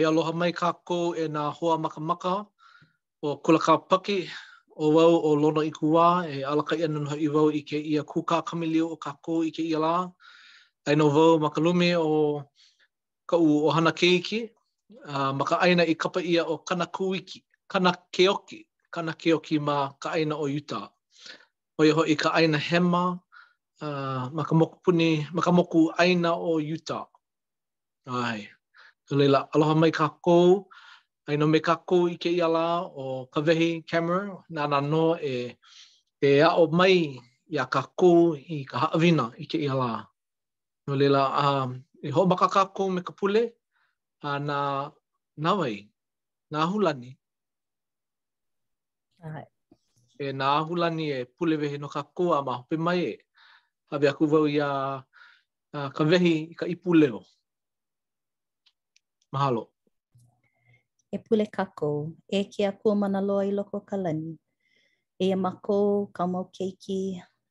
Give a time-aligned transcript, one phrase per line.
[0.00, 2.32] E aloha mai kākou e na hoa makamaka
[3.22, 4.18] o kulaka paki
[4.74, 8.04] o wau o lono i kuwā e alaka i anunha i wau i ke ia
[8.12, 9.90] kūkā kamiliu o kākou i ke ia lā.
[10.88, 12.08] Ai no wau makalumi o
[13.28, 14.38] ka u o hana keiki
[15.04, 20.14] uh, maka aina i kapa ia o kana kuiki, kana keoki, kana keoki ma ka
[20.16, 20.78] aina o yuta.
[21.76, 23.02] Hoi ho i ka aina hema
[23.84, 27.04] uh, maka moku puni, maka moku aina o yuta.
[28.08, 28.24] Ai.
[28.30, 28.40] Ai.
[29.10, 30.50] Ka leila, aloha mai ka kou,
[31.28, 32.64] ai no me ka kou i ke iala
[33.02, 34.20] o ka vehi camera,
[34.54, 35.58] nā nā no e,
[36.22, 36.96] e a o mai
[37.50, 39.88] i a ka kou i ka haawina i ke iala.
[40.86, 41.66] No leila, uh,
[42.06, 43.42] e ho maka ka kou me ka pule,
[44.26, 44.58] uh, nā,
[45.44, 45.74] nā wai,
[46.54, 47.10] nā hulani.
[49.26, 49.44] Ai.
[50.24, 53.12] E nā hulani e pule vehi no ka kou a mahope mai e.
[53.90, 54.70] Habe aku vau i a
[55.76, 57.26] uh, ka vehi i ka ipu leo.
[59.34, 59.62] Mahalo.
[61.14, 64.32] E pule kakou, e kia aku mana loa i loko kalani.
[65.24, 65.76] E a mako,
[66.16, 67.02] ka mau keiki,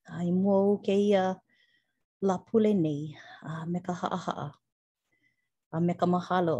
[0.03, 1.23] a i mua u ke ia
[2.27, 3.03] la pule nei,
[3.49, 4.47] a me ka haa haa.
[5.71, 6.58] A me ka mahalo,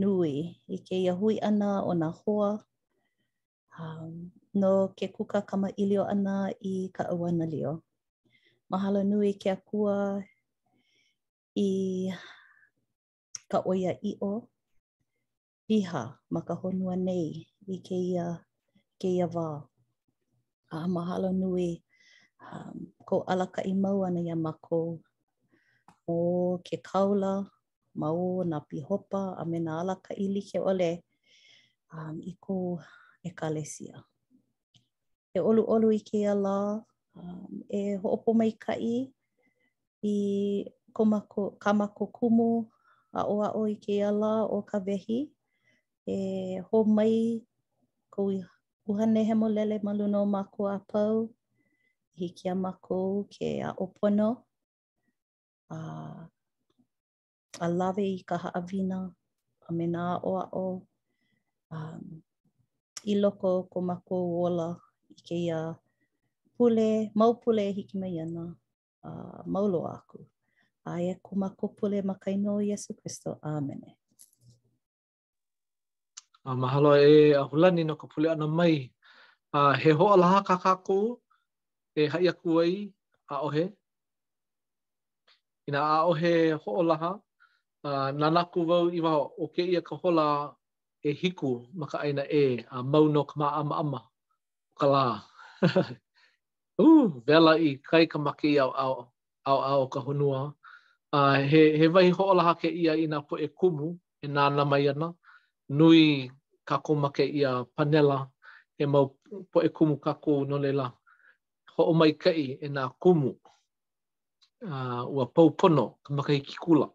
[0.00, 0.34] nui,
[0.68, 2.50] i ke ia hui ana o na hoa.
[3.80, 4.14] Um,
[4.60, 7.72] no ke kuka kama ilio ana i ka awana lio.
[8.70, 9.96] Mahalo nui ke akua
[11.56, 11.72] i
[13.50, 14.34] ka oia i o.
[15.68, 16.02] piha
[16.32, 17.28] ma ka honua nei
[17.68, 17.96] i ke
[19.12, 19.48] ia, wā.
[20.76, 21.68] A mahalo nui
[22.46, 22.76] um,
[23.08, 24.80] ko alaka i mau ana ia mako
[26.08, 26.14] o
[26.66, 27.34] ke kaula,
[28.00, 30.90] mau na pihopa a me na alaka i like ole
[31.94, 32.54] um, i ko
[33.20, 33.96] e kalesia.
[35.36, 38.96] E olu olu i ke ia um, e hoopo mai kai
[40.12, 40.64] i
[40.96, 42.50] komako, kamako kumu
[43.12, 45.20] a oa o i ke ia o ka vehi.
[46.10, 47.14] e ho mai
[48.12, 48.40] ko i
[48.90, 51.18] uha nehe mo lele maluno mako a pau
[52.18, 52.96] hiki a mako
[53.32, 54.28] ke a opono
[55.68, 55.76] a
[57.60, 58.98] a lawe i ka haawina
[59.68, 60.66] a mena a o a o
[61.76, 62.04] um,
[63.04, 64.16] i loko ko mako
[64.48, 64.68] ola
[65.14, 65.58] i ke ia
[66.56, 66.88] pule,
[67.18, 68.44] mau pule e hiki mai ana
[69.04, 70.18] a uh, maulo aku.
[70.88, 73.30] A e ko mako pule makaino Yesu Christo.
[73.42, 73.90] Amene.
[73.92, 73.96] Amen.
[76.48, 78.76] Uh, mahalo e a hulani no ka pule ana mai.
[79.56, 81.20] Uh, he ho alaha kakako
[82.00, 82.74] e hai aku kuai
[83.34, 83.64] a ohe.
[85.68, 87.12] Ina a ohe ho alaha
[87.88, 90.26] uh, nanaku vau i waho o ke ia ka hola
[91.08, 92.44] e hiku ma ka aina e
[92.76, 94.00] a mau no ka maa ama ama
[94.70, 95.04] o ka lā.
[96.84, 98.92] uh, bela i kai ka maki au au
[99.50, 100.40] au au ka honua.
[101.16, 103.86] Uh, he, he vai ho alaha ke ia ina po e kumu
[104.24, 105.08] e nana mai ana.
[105.78, 106.30] Nui
[106.68, 108.18] kako make i a panela
[108.82, 109.04] e mau
[109.50, 110.86] po e kumu kako no lela
[111.74, 113.30] ho o mai kai e nā kumu
[114.70, 116.86] uh, ua pau pono ka maka i kikula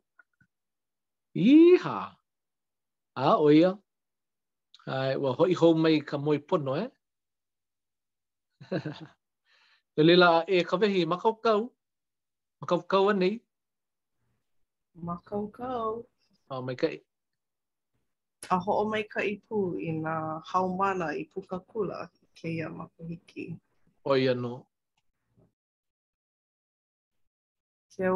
[1.51, 1.97] iha
[3.21, 3.71] a oia
[4.95, 6.89] ai ua hoi hou mai ka moi pono e eh?
[10.09, 11.33] lela e ka vehi ma kau
[12.59, 13.35] makau kau anei
[15.05, 15.87] Ma kau kau.
[16.51, 16.95] oh, mai kai
[18.51, 20.15] a ho o mai ka ipu i nga
[20.49, 21.97] haumana i puka kula
[22.37, 23.45] ke ia makuhiki.
[24.09, 24.53] O ia no.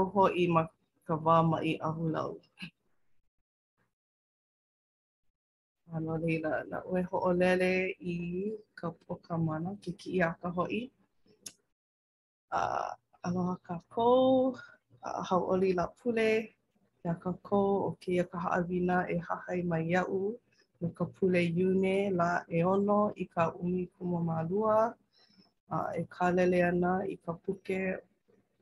[0.03, 0.63] oho i ma
[1.05, 2.33] ka wā mai ahulau.
[5.95, 7.69] Ano leila, na ue ho o lele
[8.01, 8.15] i
[8.77, 10.81] ka poka mana ki ki i aka hoi.
[12.51, 12.89] Uh,
[13.23, 14.51] aloha ka kou,
[15.07, 16.56] uh, hau oli la pule,
[17.05, 20.19] Nā ka kō o kia ka haawina e hahai mai iau,
[20.81, 24.77] no ka pule iune la e ono i ka umi kuma mālua,
[25.75, 27.79] a e kālele ana i ka puke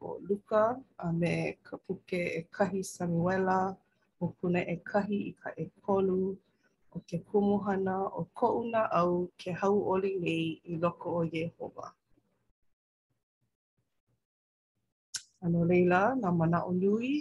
[0.07, 0.63] o Luka,
[0.97, 1.33] a me
[1.65, 3.59] ka puke e kahi Samuela,
[4.19, 6.23] o kuna e kahi i ka e kolu,
[6.95, 11.87] o ke kumuhana o kouna au ke hau oli nei i loko o Yehova.
[15.43, 17.13] Ano leila, nā mana o nui,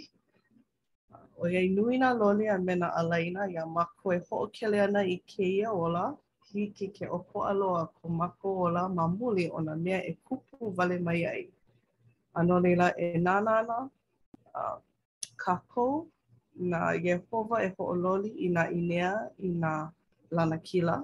[1.43, 4.77] o iai nui nā lole a mena a laina i a mako e ho'o kele
[4.83, 6.03] ana i keia ola
[6.51, 10.97] hiki ke opo aloa ko mako ola ma muli o na mea e kupu vale
[11.07, 11.43] mai ai.
[12.39, 13.77] Ano leila e nānana
[14.59, 14.77] uh,
[15.43, 15.87] kako
[16.69, 19.73] na Yehova e ho'o loli i nā inea i nā
[20.35, 20.95] lana kila.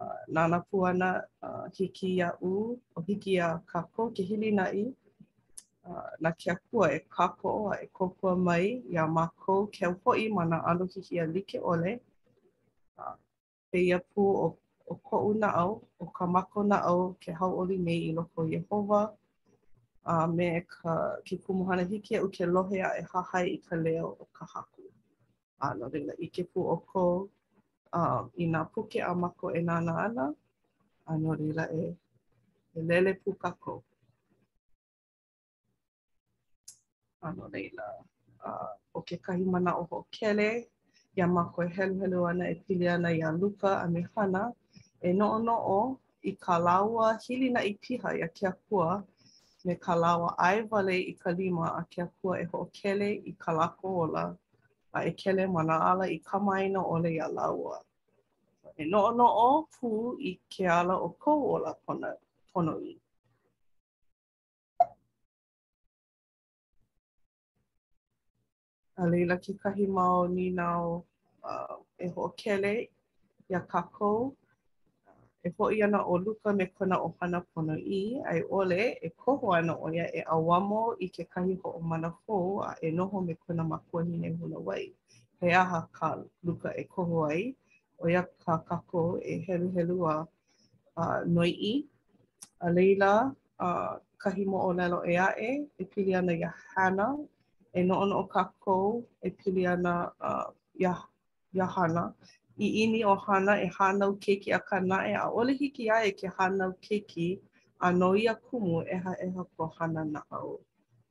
[0.00, 1.08] Uh, nāna puana
[1.46, 2.52] uh, hiki a u
[2.96, 4.86] o hiki a kako ke hili na i.
[5.88, 10.28] uh, na ke akua e kāko oa e kōkua mai i a ke keu hoi
[10.36, 11.94] ma nā alu hihi a like ole.
[12.98, 13.14] Uh,
[13.70, 14.56] pe ia pū o,
[14.86, 18.44] o kou na au, o ka mako na au ke hau oli nei i loko
[18.52, 19.02] Yehova.
[20.04, 20.94] a uh, me ka
[21.24, 24.82] ke kumuhana hiki au ke lohe a e hahai i ka leo o ka haku.
[25.62, 27.12] A uh, no rila i ke pū o kou
[27.98, 30.24] uh, i nā puke a mako e nāna ana.
[31.06, 31.86] A uh, no rila e,
[32.74, 33.78] e lele pū kakou.
[37.22, 37.86] ano leila
[38.46, 40.66] uh, o ke kahi mana o ho kele
[41.16, 44.42] ia ma koe helu helu ana e pili ana ia luka a me hana
[45.08, 45.80] e no no o
[46.30, 48.88] i ka laua hili na i piha ia ke akua
[49.64, 53.32] me ka laua ai vale i ka lima a ke akua e ho kele i
[53.42, 54.24] ka lako ola
[54.98, 57.76] a e kele mana ala i ka maina ole ia laua
[58.82, 59.88] e no no o pu
[60.32, 62.10] i ke ala o kou ola pona
[62.52, 62.92] pono i
[69.02, 70.90] a leila ki kahi mau ni nao
[71.50, 72.72] uh, e hoʻokele
[73.50, 78.80] ia kākou uh, e hoʻi ana o luka me kona ʻohana pono i ai ole
[79.02, 83.20] e koho ana o ia e awamo i ke kahi hoʻomana hou a e noho
[83.26, 83.64] me kona
[84.10, 84.86] hine hula wai
[85.40, 86.08] he aha ka
[86.46, 87.42] luka e koho ai
[88.02, 90.26] o ia ka kākou e helu a
[91.02, 91.74] uh, noi i
[92.60, 93.12] a leila
[93.58, 97.08] uh, kahi mo o lelo e ae e pili ana ia hana
[97.72, 98.88] e noʻonoʻo kākou
[99.24, 99.92] e pili ana
[100.30, 100.48] uh,
[101.58, 102.04] ia hana.
[102.60, 106.74] I ini o hana e hānau keiki a kanae a ole hiki ae ke hānau
[106.84, 107.40] keiki
[107.80, 110.60] a no ia kumu e ha e ha ko hana na au.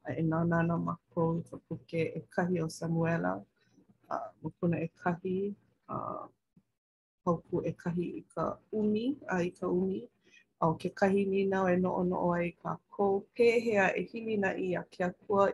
[0.08, 3.42] e nā nāna mako i e ka puke e kahi o Samuela,
[4.12, 5.56] a mukuna e kahi,
[5.90, 6.28] a
[7.26, 10.08] pauku e kahi i ka umi, a i ka umi.
[10.62, 12.78] au ke kahi ni nau e noʻonoʻo ai ka
[13.36, 15.50] ke hea e hili na i a ke akua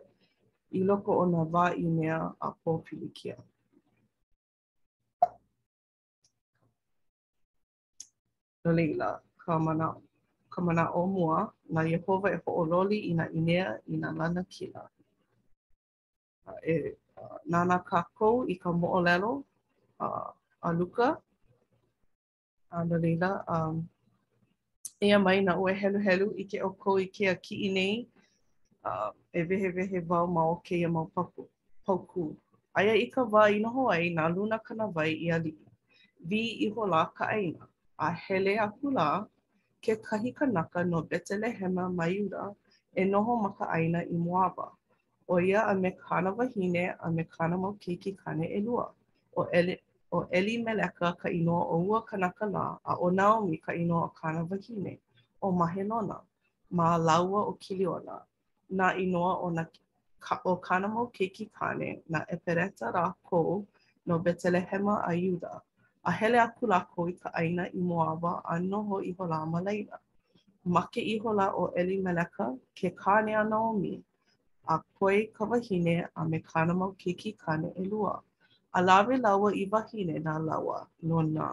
[0.76, 3.34] i loko o nga wā i mea a pō pilikia.
[8.66, 9.08] No leila,
[9.44, 9.94] ka mana,
[10.52, 14.84] ka mana o mua, na Yehova e ho'ololi i na inea i na lana kila.
[16.66, 16.96] E,
[17.54, 19.38] nana kākou i ka mo'olelo
[20.04, 20.08] a,
[20.62, 21.14] a luka,
[22.70, 23.80] a no leila, um,
[25.00, 28.06] ea mai na ue helu helu i ke o kou i ke ki i nei,
[28.90, 31.42] uh, e wehewehe wau ma o keia mau paku.
[31.86, 32.24] Pauku.
[32.78, 35.54] Aia i ka wā ino ho ai nā luna kana wai i ali.
[36.30, 37.64] Vi i ho lā ka aina.
[37.96, 39.08] A hele aku lā
[39.84, 42.52] ke kahi kanaka no Betelehema mai ura
[43.00, 44.66] e noho maka aina i moaba.
[45.28, 48.86] O ia a me kāna wahine a me kāna mau keiki kane e lua.
[49.36, 49.76] O ele,
[50.10, 54.12] o Eli Meleka ka inoa o ua kanaka lā a o Naomi ka inoa o
[54.22, 54.98] kāna wahine
[55.42, 56.16] o Mahenona
[56.70, 58.18] ma laua o Kiliona
[58.70, 59.64] na inoa o na
[60.20, 63.64] ka o kana mo keiki kane na epereta ra ko
[64.06, 65.52] no betelehema a yuda
[66.04, 69.38] a hele aku la ko i ka aina i moaba a noho i ho la
[69.52, 69.96] malaina
[70.74, 72.46] make i ho la o eli meleka
[72.80, 73.94] ke kane a naomi
[74.72, 78.20] a koe ka wahine a me kana mo keiki kane e lua
[78.76, 81.46] a lawe lawa i wahine na lawa no na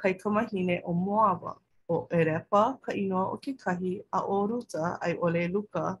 [0.00, 1.52] kai ka mahine o moaba
[1.88, 5.98] o erepa ka inoa o ke kahi a o ruta ai ole luka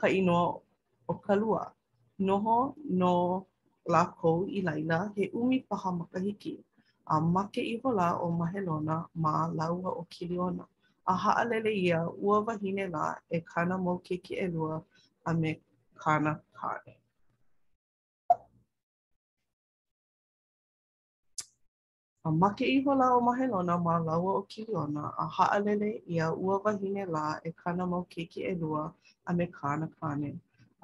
[0.00, 0.46] ka inoa
[1.10, 1.62] o ka lua.
[2.26, 2.56] Noho
[3.00, 3.12] no
[3.94, 6.54] lākou i laila he umi paha makahiki
[7.14, 10.64] a make i hola o mahelona ma laua o kiliona.
[11.12, 14.76] A haalele ia ua wahine la e kana mau keke e lua
[15.28, 15.50] a me
[16.02, 16.92] kana kāne.
[17.00, 17.07] Ka
[22.28, 26.58] A make i hola o mahelona ma laua o kiliona a haalele i a ua
[26.64, 28.82] wahine la e kana mau keiki e lua
[29.28, 30.30] a me kāna kāne.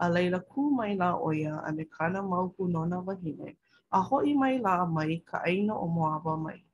[0.01, 3.57] A leila kū mai la oia a me kāna mau hunona wahine.
[3.93, 6.65] A hoi mai la mai ka aina o moaba mai.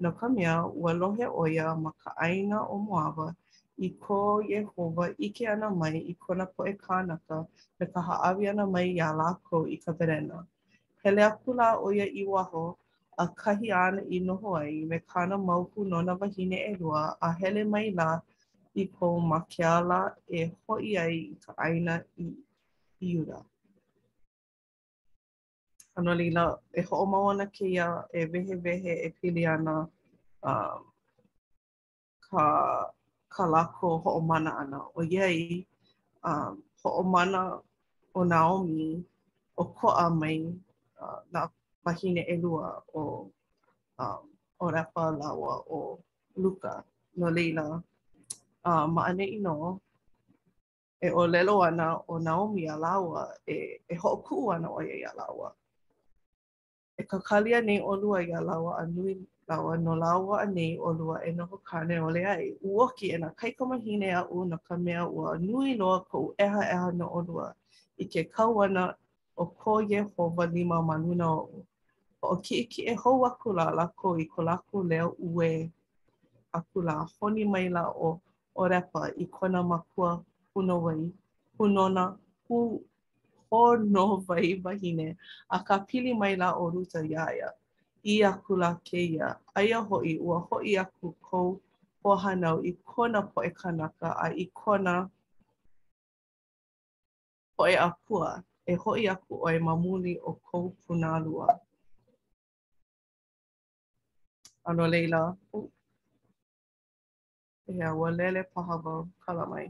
[0.00, 3.34] No ka mea ua lohe oia ma ka aina o moaba
[3.78, 7.46] i ko Yehova ike ana mai i kona poe kānaka
[7.78, 10.44] pe ka haawi ana mai i a lako i ka verena.
[11.04, 12.76] Hele aku la oia i waho
[13.20, 17.64] a kahi ana i noho ai me kāna mauku nona wahine e rua a hele
[17.72, 18.06] mai nā
[18.82, 19.98] i ko makeala
[20.42, 22.28] e hoi ai i ka aina i
[23.10, 23.40] iura.
[26.00, 26.46] Ano lila,
[26.80, 27.88] e ho'o mauana ke ia
[28.22, 29.76] e wehe wehe e pili ana
[30.52, 30.80] um,
[32.26, 32.46] ka,
[33.36, 34.80] ka lako ho'o mana ana.
[34.96, 35.66] O iei,
[36.24, 37.44] um, ho'o mana
[38.14, 38.92] o Naomi
[39.56, 40.36] o koa mai
[41.02, 41.48] uh, na
[41.84, 43.30] mahine elua o
[43.98, 44.26] um,
[44.60, 45.98] o rapa lawa o
[46.36, 46.82] luka
[47.16, 47.82] no leila
[48.64, 49.80] a uh, maane ino
[51.00, 55.12] e o lelo ana o naomi a lawa e e ho ku ana o ia
[55.16, 55.54] lawa
[56.96, 59.16] e ka kalia nei o lua ia lawa a nui
[59.48, 63.18] lawa no lawa a nei o lua e no kane o le ai uoki e
[63.22, 66.88] na kai ka mahine a u na ka mea ua nui loa ko eha eha
[66.98, 67.46] no o lua
[67.96, 68.82] i ke kauana
[69.36, 71.60] o ko ye hova lima manuna o u.
[72.28, 75.08] o ki e ki e hou aku la la ko i ko la ku leo
[75.34, 75.48] ue
[76.58, 78.10] aku la honi mai la o
[78.60, 80.10] o repa i kona makua
[80.50, 80.96] puno wai
[81.96, 82.04] na
[82.44, 82.56] pu
[83.60, 85.08] o no wai wahine
[85.56, 87.48] a ka pili mai la o ruta iaia
[88.04, 91.48] i aku la ke ia aia hoi ua hoi aku kou
[92.02, 94.94] pohanau i kona e kanaka a i kona
[97.56, 98.30] poe apua
[98.66, 101.46] e hoi aku o e mamuni o kou punalua.
[101.58, 101.69] Thank
[104.70, 105.36] Ano leila.
[107.70, 109.66] Ia, yeah, ua lele paha wau kala mai.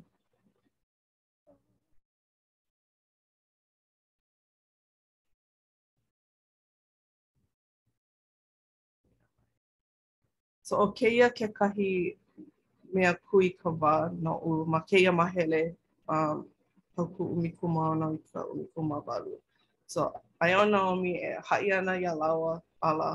[10.67, 11.91] So o keia ke kahi
[12.93, 13.93] mea kui ka wā
[14.25, 15.63] no u ma keia mahele
[16.13, 16.37] um,
[16.97, 18.97] hauku umi kuma ona i ka umi kuma
[19.93, 20.03] So
[20.43, 21.15] ai ona o e
[21.49, 23.09] haia ia lawa ala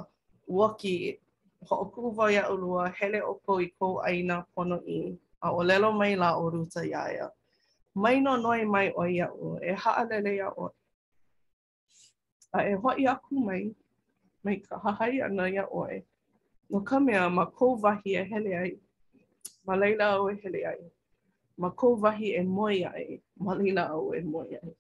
[0.48, 1.22] uaki
[1.68, 5.90] hoʻoku wau iaʻu lua hele o kou i kou ʻaina pono i a o lelo
[6.00, 7.28] mai la o ruta iā ia.
[8.04, 10.66] Mai no noi mai o iaʻu e haʻa lele ia o
[12.52, 13.64] a e hoʻi aku mai
[14.44, 15.98] mai ka hahai ana ia oe.
[16.70, 18.72] No ka mea ma kou wahi e hele ai,
[19.66, 20.82] ma leila au e hele ai,
[21.62, 23.08] ma kou wahi e moi ai,
[23.44, 24.72] ma leila au e moi ai.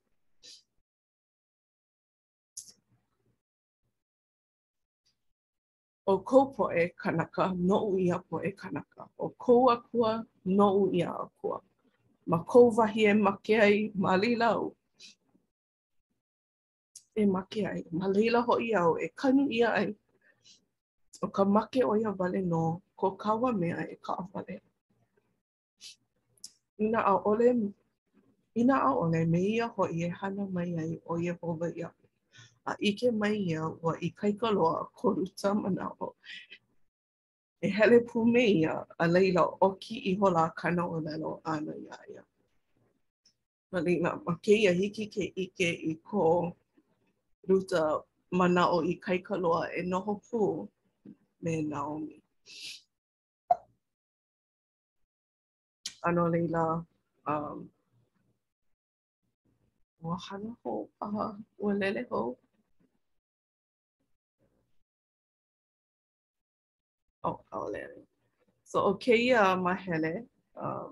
[6.05, 10.12] o kou poe kanaka no noʻu ia poe kanaka o kou akua
[10.59, 11.57] noʻu ia akua
[12.29, 14.65] ma kou wahi e make ai ma leila au
[17.15, 19.89] e make ai ma leila hoʻi au e kanu ia ai
[21.21, 22.62] o ka make o ia wale no
[23.00, 24.55] ko kaua mea e ka awale.
[26.83, 27.50] Ina a ole,
[28.62, 32.04] ina a ole me ia hoʻi e hana mai ai o Yehova Yahweh.
[32.69, 36.15] a ike mai ia ua i kaika loa koru tamanao.
[37.62, 41.98] E hele pū me ia a leila oki i hola kana o lelo ana ia
[42.12, 42.24] ia.
[43.72, 46.53] Ma leila, ma keia hiki ke ike i ko
[47.48, 50.67] ruta manao i kaika loa e noho pū
[51.41, 52.22] me Naomi.
[56.03, 56.86] Ano leila,
[57.27, 57.69] um,
[60.03, 62.38] ua hana hou paha, ua lele hou
[67.27, 67.82] Oh, oh, ʻaʻole.
[68.72, 70.10] So okay, kēia ma hele,
[70.55, 70.88] uh, um,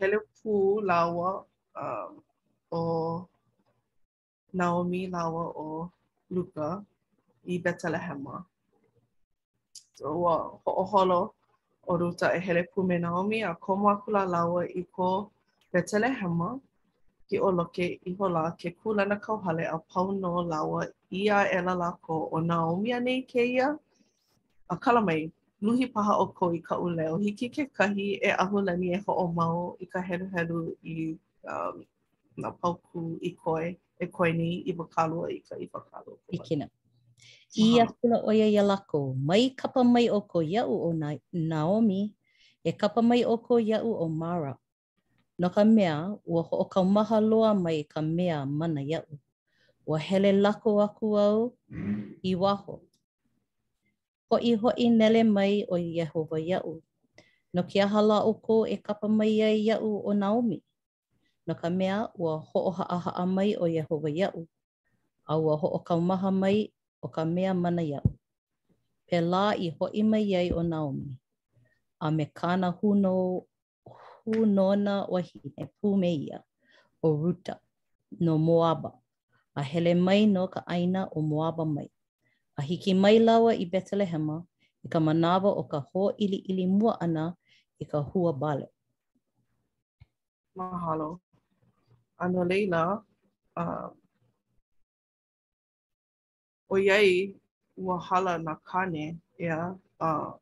[0.00, 0.56] hele pū
[0.90, 1.30] lawa
[1.80, 2.10] uh,
[2.72, 2.82] o
[4.52, 5.90] Naomi lawa o
[6.30, 6.84] Luka
[7.46, 8.44] i Betelehema.
[9.94, 11.20] So ua uh, hoʻoholo
[11.88, 15.30] o ruta e hele pū me Naomi a komo lawa i ko
[15.72, 16.60] Betelehema
[17.30, 22.28] ki o loke i hola ke kūlana kauhale a pau no lawa ia ela lako
[22.32, 23.56] o Naomi anei kēia.
[23.56, 23.78] ia.
[24.72, 25.22] A kala mai,
[25.62, 27.16] nuhi paha o koi ka uleo.
[27.24, 31.12] Hiki ke kahi e aho lani e ho o mau i ka heru heru i
[31.54, 31.76] um,
[32.42, 33.68] na pauku i koe,
[34.00, 36.12] e koi ni i wakalo i ka i wakalo.
[36.32, 36.66] I kina.
[37.64, 40.90] I a kuna o ia lako, mai kapa mai o ko iau o
[41.50, 42.00] Naomi,
[42.64, 44.54] e kapa mai o ko iau o Mara.
[45.40, 45.96] No ka mea,
[46.32, 49.04] ua ho o ka maha loa mai ka mea mana iau.
[49.88, 51.38] Ua hele lako aku au
[51.70, 52.02] hmm?
[52.24, 52.74] i waho.
[52.80, 52.90] Mm.
[54.32, 56.80] o i hoi mele mai o Yehova Yau.
[57.52, 60.60] No kia hala o ko e kapa mai ai Yau o Naomi.
[61.46, 64.46] No ka mea ua ho o haa mai o Yehova Yau.
[65.28, 66.72] A ua ho o kaumaha mai
[67.04, 68.08] o ka mea mana Yau.
[69.06, 71.12] Pe la i hoi mai ai o Naomi.
[72.00, 73.44] A me kāna huno
[74.24, 76.40] hunona o hine pume ia
[77.02, 77.60] o ruta
[78.20, 78.90] no moaba.
[79.54, 81.91] A hele mai no ka aina o moaba mai.
[82.62, 84.36] a hiki mai lawa i Bethlehema
[84.86, 87.24] i ka manawa o ka ho ili ili mua ana
[87.78, 88.66] i ka hua bale.
[90.56, 91.10] Mahalo.
[92.22, 93.02] Ano leila,
[93.56, 93.88] uh,
[96.72, 97.34] o iei
[97.86, 99.04] ua hala na kane,
[99.44, 99.58] ea,
[100.06, 100.32] uh,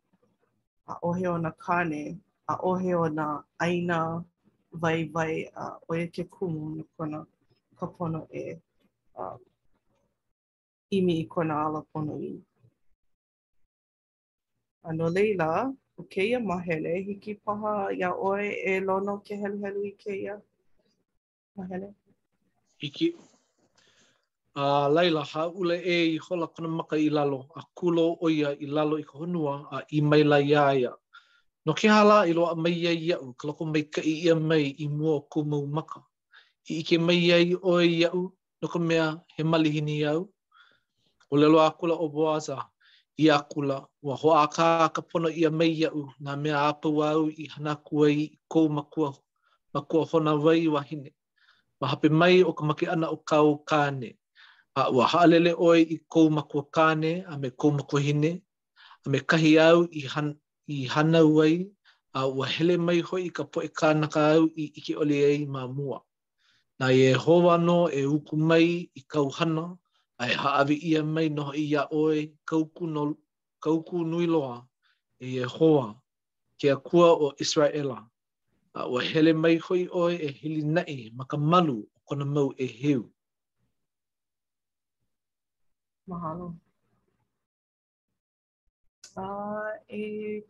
[0.92, 2.02] a oheo na kane,
[2.46, 3.26] a oheo na
[3.64, 3.98] aina
[4.80, 7.18] vai vai a oe ke kumu kona
[7.78, 8.60] kapono e
[9.20, 9.36] uh,
[10.96, 12.32] imi i kona ala pono i.
[14.82, 19.92] Ano leila, o keia mahele, hiki paha ia oe e lono ke helu helu i
[20.00, 20.34] keia
[21.56, 21.88] mahele.
[22.80, 23.14] Hiki.
[24.54, 28.56] A uh, leila, ha ule e i hola kona maka i lalo, a kulo oia
[28.58, 30.90] i lalo i kohonua a i maila iaia.
[31.66, 34.74] No ke hala i loa mai ia iau, ka loko mai ka i ia mai
[34.82, 36.02] i mua kumau maka.
[36.68, 38.26] I ike mai ia i oe iau,
[38.62, 39.06] no ka mea
[39.36, 40.26] he malihini iau,
[41.30, 42.56] o lelo a kula o boaza
[43.18, 47.22] i a kula ua hoa ka ka pono ia mei au nā mea apa wau
[47.28, 49.08] i hana kua i kou makua,
[49.74, 51.10] makua hona wai wahine.
[51.80, 54.10] Ma hape mai o ka maki ana o kau kāne.
[54.80, 58.32] A ua haalele oe i kou makua kāne a me kou makua hine.
[59.06, 60.28] A me kahi au i, han,
[60.74, 61.54] i hana uai
[62.18, 65.62] a ua hele mai hoi i ka poe kānaka au i iki ole ei mā
[65.76, 65.98] mua.
[66.80, 69.64] Nā e hoa no e uku mai i kau hana
[70.20, 73.02] ai haawi ia mai noho i a oe kauku, no,
[73.64, 74.56] kauku nui loa
[75.24, 75.86] e e hoa
[76.60, 77.98] ke a kua o Israela.
[78.76, 82.66] A o hele mai hoi oe e hili nai ma malu o kona mau e
[82.80, 83.08] heu.
[86.08, 86.48] Mahalo.
[89.16, 90.00] Uh, e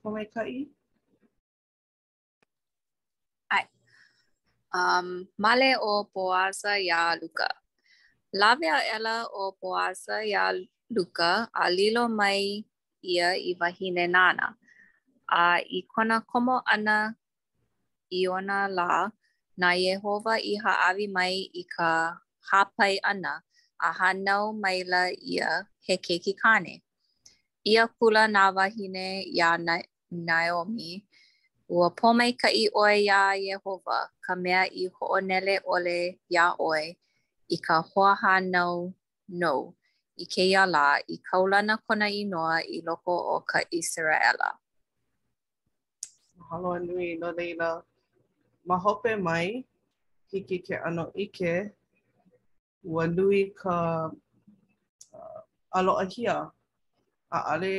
[0.03, 0.67] kome kai?
[3.51, 3.65] Ai.
[4.75, 7.47] Um, male o Boaza ya Luka.
[8.39, 10.55] lawe a ela o Boaza ia
[10.91, 12.65] Luka a lilo mai
[13.03, 14.55] ia i wahine nana.
[15.29, 17.15] A i kona komo ana
[18.13, 19.11] i ona la,
[19.57, 21.91] na Yehova i haawi mai i ka
[22.51, 23.33] hapai ana
[23.83, 25.03] a hanau mai la
[25.35, 25.49] ia
[25.87, 26.75] he keiki kane.
[27.73, 29.75] Ia kula na wahine ia na
[30.11, 31.03] Naomi,
[31.69, 36.95] ua pomei ka i oe ia Yehova, ka mea i hoonele ole ya oe,
[37.55, 38.73] i ka hoahānau
[39.43, 39.61] nou
[40.25, 40.83] i ke ala
[41.15, 44.51] i kaulana kona inoa i loko o ka Israela.
[46.39, 47.71] Mahalo anui no leila.
[48.71, 49.65] Mahope mai
[50.33, 51.53] hiki ke ano ike
[52.93, 53.77] ua nui ka
[55.21, 55.41] uh,
[55.81, 56.37] aloahia
[57.39, 57.73] a ale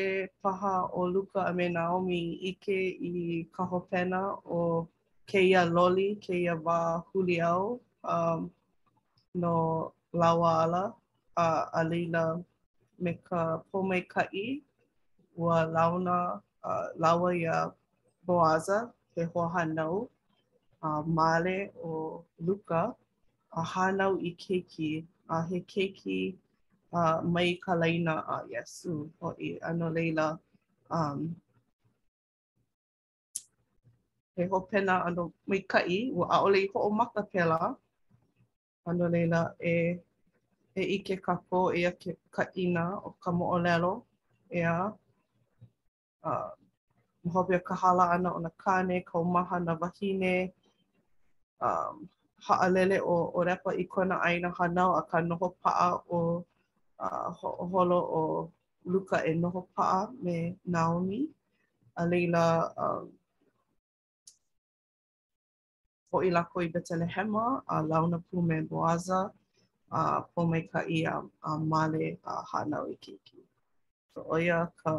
[0.44, 2.78] paha o luka a me Naomi ike
[3.12, 4.60] i ka hopena o
[5.32, 6.80] keia loli, keia wā
[7.14, 7.80] huliau.
[8.04, 8.50] Um,
[9.34, 10.94] no lawala
[11.36, 12.44] a uh, alina
[13.00, 14.60] me ka pome kai
[15.40, 17.58] ua launa uh, lawa ya
[18.28, 18.78] boaza
[19.16, 20.10] he ho hanau
[20.84, 22.96] a uh, male o luka a
[23.60, 24.92] uh, hanau i keiki
[25.32, 30.28] a uh, he a uh, mai ka laina a uh, yesu o i ano leila
[30.90, 31.20] um
[34.36, 37.80] he ho pena ano mai kai ua aole i ho o maka pela
[38.82, 40.02] Ano leila e,
[40.76, 43.94] e ike kako e a ke ina o ka moolelo
[44.58, 44.78] e a
[46.30, 46.52] uh,
[47.24, 50.52] mohobia ka hala ana o na kane, ka umaha na wahine,
[51.62, 52.10] um,
[52.46, 56.46] haalele o, o repa i kona aina hanau a ka noho paa o
[57.06, 58.52] uh, ho holo o
[58.92, 61.30] Luka e noho paa me Naomi.
[62.00, 63.14] A leila, um,
[66.12, 69.20] po i lako i Betelehema, a launa pū me Boaza,
[70.00, 71.16] a pō mai ka i a,
[71.50, 73.40] a male a hanau i kiki.
[74.14, 74.94] So oia ka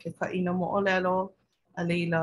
[0.00, 1.16] ke ka ina mo o lelo,
[1.76, 2.22] a leila,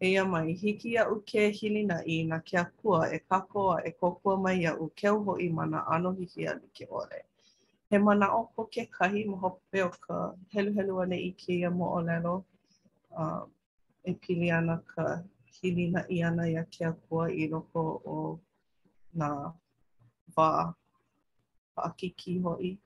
[0.00, 3.92] eia mai hiki a uke hili na i na kia kua e kako a e
[4.00, 7.24] kokua mai a uke uho i mana ano hiki a ke ore.
[7.90, 11.70] He mana o ko ke kahi mo hope o ka helu helu ane i kia
[11.70, 12.44] mo o lelo,
[13.18, 13.44] uh,
[14.04, 17.80] e pili ana ka kilina i ana ia ke akua i loko
[18.16, 18.18] o
[19.22, 19.28] nā
[20.36, 20.48] wā
[21.74, 22.76] paakiki hoi.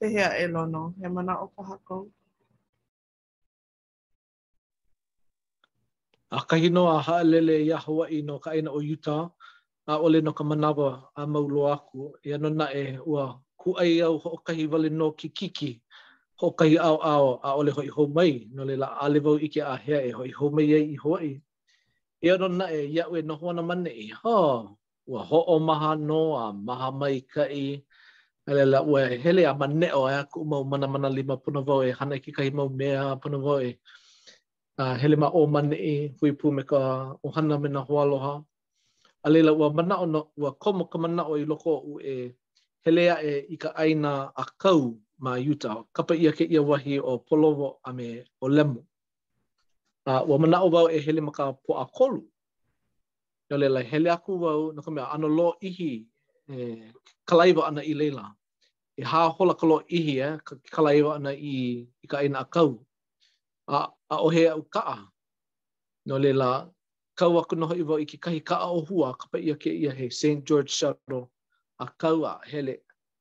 [0.00, 2.08] Pehea e lono, he mana o pahakou.
[6.38, 9.30] a kahi no a haalele i a Hawaii no ka aina o Utah,
[9.86, 13.24] a ole no ka manawa a maulo aku, i ano na e ua
[13.60, 15.72] ku ai au ho kahi wale no ki kiki,
[16.40, 19.76] ho kahi au ao a ole hoi ho mai, no le la ale ike a
[19.84, 21.38] hea e hoi ho mai e i Hawaii.
[22.24, 24.38] I ano na e ia ue no hoana mane i, ha,
[25.06, 27.82] ua ho o maha no a maha mai kai,
[28.46, 31.96] Ele la ue hele a maneo e aku mau mana mana lima puna vau e
[31.98, 33.80] hana ki kahi mau mea puna vau e.
[34.78, 36.78] a hele ma o mane i hui pū me ka
[37.24, 38.44] ohana me na hoaloha.
[39.24, 42.14] A leila ua mana o na, ua komo ka mana o i loko u e
[42.84, 44.80] helea e i ka aina a kau
[45.18, 45.84] ma yuta.
[45.92, 48.82] Kapa ia ke ia wahi o polovo a me o lemu.
[50.06, 52.22] Uh, ua mana o wau e hele ma ka po a kolu.
[53.48, 56.04] Nga leila hele aku wau na ka mea ano lo ihi
[56.50, 56.54] e,
[57.24, 58.34] kalaiwa ana i leila.
[58.96, 60.36] I e haa hola ka lo ihi e eh,
[60.70, 62.84] kalaiwa ana i, i ka aina a kau.
[63.66, 64.98] A, a ohe au kaa.
[66.06, 66.50] No lela,
[67.18, 69.90] kau aku noho i wau i ke kahi kaa o hua kapa ia ke ia
[69.98, 70.40] he St.
[70.48, 71.30] George Shuttle
[71.80, 72.74] a kau a hele.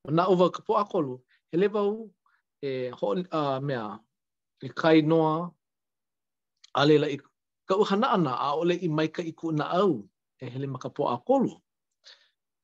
[0.06, 1.14] O na o wau ka po akolu,
[1.52, 2.10] hele wau
[2.68, 3.08] e ho,
[3.40, 3.88] uh, mea,
[4.68, 5.34] i e kai noa
[6.80, 7.18] a lela i
[7.70, 9.94] ka uhana ana a ole i maika i ku na au
[10.44, 11.54] e hele maka po akolu.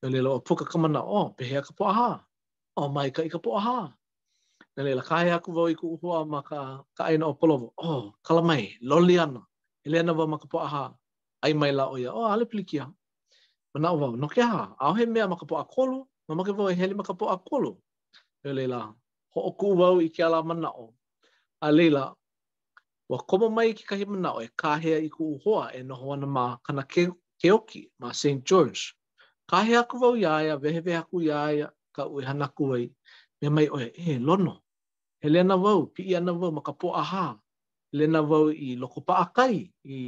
[0.02, 2.10] No lela o puka kamana o, pehea ka po aha.
[2.78, 3.24] O maika ka po aha.
[3.24, 3.80] O maika i ka po aha.
[4.80, 6.58] Nā leila, kāhe aku vau i ku uhua ka,
[6.96, 7.74] ka aina o polovo.
[7.76, 9.42] Oh, kalamai, loli ana.
[9.86, 10.94] E le ana vau po aha
[11.42, 12.12] ai mai la oia.
[12.14, 12.86] Oh, ale plikia.
[13.74, 16.44] Ma nā vau, no ke ha, au he mea ma po a kolu, ma ma
[16.44, 17.76] ke vau e heli po a kolu.
[18.44, 18.96] Nā
[19.34, 20.94] ho o ku vau i ke ala mana o.
[21.60, 22.16] A leila,
[23.10, 26.26] wa komo mai ki kahi mana o e kāhea i ku uhua e noho ana
[26.26, 28.42] ma kana ke, keoki, ma St.
[28.44, 28.94] George.
[29.50, 32.90] Kāhea aku ya ya vehe vehe aku ya ka u hana kuai.
[33.42, 34.62] Me mai oia, e, eh, lono,
[35.22, 37.26] he le na wau, pi i ana wau, maka po aha,
[37.96, 39.98] le na wau i loko pa akai, i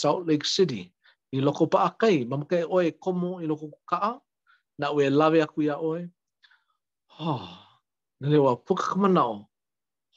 [0.00, 0.82] South Lake City,
[1.32, 4.18] i loko pa akai, mamaka e oe komo i loko a,
[4.78, 6.00] na ue lawe aku ia oe,
[7.18, 7.48] ha, oh,
[8.20, 9.34] na le wau, puka kamanao,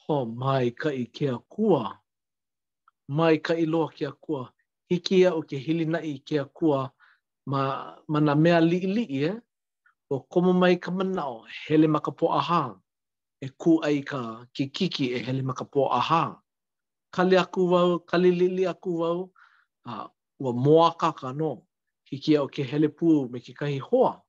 [0.06, 1.82] ha, oh, mai ka i ke akua,
[3.16, 4.42] mai ka i loa ke akua,
[4.88, 6.80] hiki ia o ke hili na i ke akua,
[7.50, 7.62] ma,
[8.10, 9.34] ma na mea li li i e,
[10.12, 11.36] o komo mai kamanao,
[11.66, 12.78] hele maka po aha, ha,
[13.46, 14.20] e kū ai ka
[14.56, 16.22] kikiki e hele makapō a hā.
[17.14, 19.20] Kale aku wau, kale lili aku wau,
[19.86, 20.08] a,
[20.42, 21.50] ua moa ka no,
[22.06, 24.20] ki kia o ke hele pū me ki kahi hoa.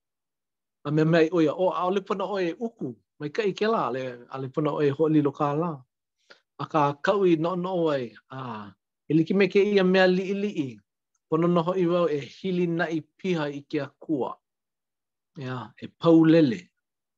[0.86, 3.88] A me mai i oia, o a ole pana oe uku, mai kai ke la,
[3.89, 4.01] ale,
[4.34, 5.71] ale pana oe ho lilo ka la.
[6.63, 8.39] A ka kaui no no oe, a
[9.10, 10.69] iliki e me ke ia mea li ili i,
[11.30, 14.32] pono noho i wau e hili na i piha i kia kua.
[15.39, 16.60] Ea, e pau lele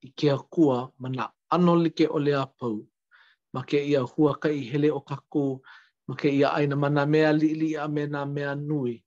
[0.02, 2.84] i kia kua mana ano like o lea pau.
[3.54, 5.62] Ma ke ia hua ka i hele o kako,
[6.08, 9.04] ma ke ia aina mana mea li li a me na mea nui.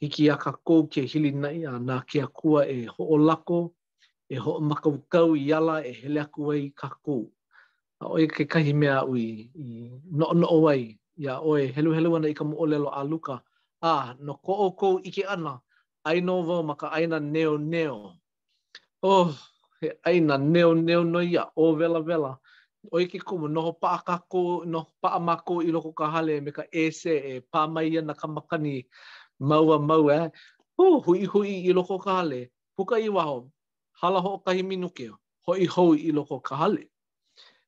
[0.00, 3.74] Hiki a kako ke hili na ia na ke a kua e ho o lako,
[4.32, 7.28] e ho o makau i ala e hele a kua i kako.
[8.00, 9.68] A oi ke kahi mea ui, i
[10.12, 13.42] no no o wai, i a oi helu helu ana i ka moolelo a luka.
[13.82, 15.60] A, no ko o kou ike ana,
[16.08, 18.16] aino wau maka aina neo neo.
[19.02, 19.32] Oh,
[19.80, 22.38] he aina neo neo no ia o vela vela.
[22.92, 26.50] O i ke kumu, noho paa kako, noho paa mako i loko ka hale me
[26.50, 28.84] ka ese e paa mai na ka makani
[29.38, 30.30] maua maua.
[30.76, 32.50] Hu, hui hui i loko ka hale.
[32.76, 33.50] Puka i waho,
[34.00, 35.10] hala ho kahi minuke,
[35.46, 36.84] hoi hoi i loko ka hale.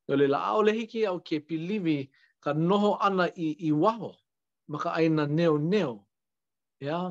[0.08, 2.08] Nō leila, a ole hiki au ke piliwi
[2.40, 4.14] ka noho ana i, i waho,
[4.68, 6.06] ma ka aina neo neo.
[6.80, 7.10] Ya, yeah?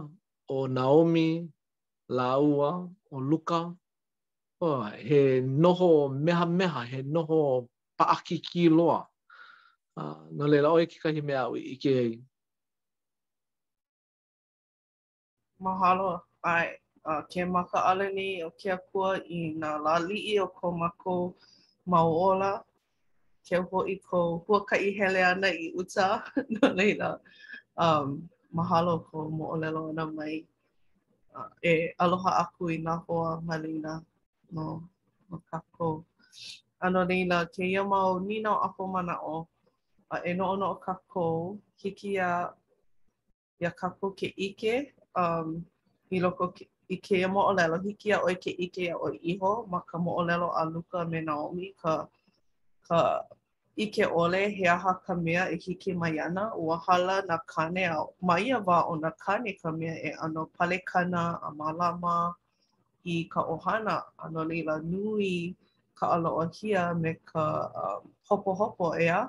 [0.49, 1.47] o Naomi,
[2.09, 3.69] Laua, o Luka,
[4.61, 5.89] oh, he noho
[6.25, 7.67] meha meha, he noho
[7.99, 9.07] paaki ki loa.
[9.97, 12.13] Uh, no leila, oi ki kahi mea ui i ke ei.
[15.65, 16.09] Mahalo,
[16.53, 16.69] ai,
[17.05, 21.15] uh, ke maka aleni o ke akua i nga lalii o ko mako
[22.29, 22.53] ola.
[23.49, 26.07] Ke ho i ko huakai hele ana i uta,
[26.53, 27.17] no leila.
[27.75, 30.45] Um, mahalo ko mo olelo ana mai.
[31.35, 33.93] Uh, e aloha aku i nga hoa malina.
[34.51, 34.81] no,
[35.29, 36.03] no kako.
[36.81, 39.47] Ano leila, ke ia mau nina o apo mana o,
[40.09, 42.49] a e no ono o kako, hiki a,
[43.61, 45.65] ia kako ke ike, um,
[46.11, 49.65] i loko ke, i ke ia mo'olelo, hiki a oi ke ike a oi iho,
[49.71, 52.07] ma ka mo'olelo a luka me Naomi, ka,
[52.89, 53.21] ka
[53.77, 58.01] ike ole he aha ka mea e hiki mai ana, ua hala na kane a
[58.21, 62.33] maia wā o na kane ka mea e ano pale kana, a malama,
[63.03, 65.55] i ka ohana a no leila nui
[65.97, 67.43] ka aloahia me ka
[67.83, 69.25] um, hopo hopo ea.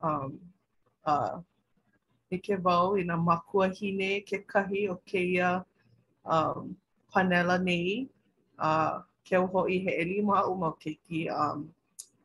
[0.00, 0.38] Um,
[1.04, 1.40] uh,
[2.30, 5.64] ke wau i makua hine ke kahi o keia
[6.24, 6.76] um,
[7.12, 8.08] panela nei.
[8.58, 11.68] Uh, ke uho i he elima uma ke ki um,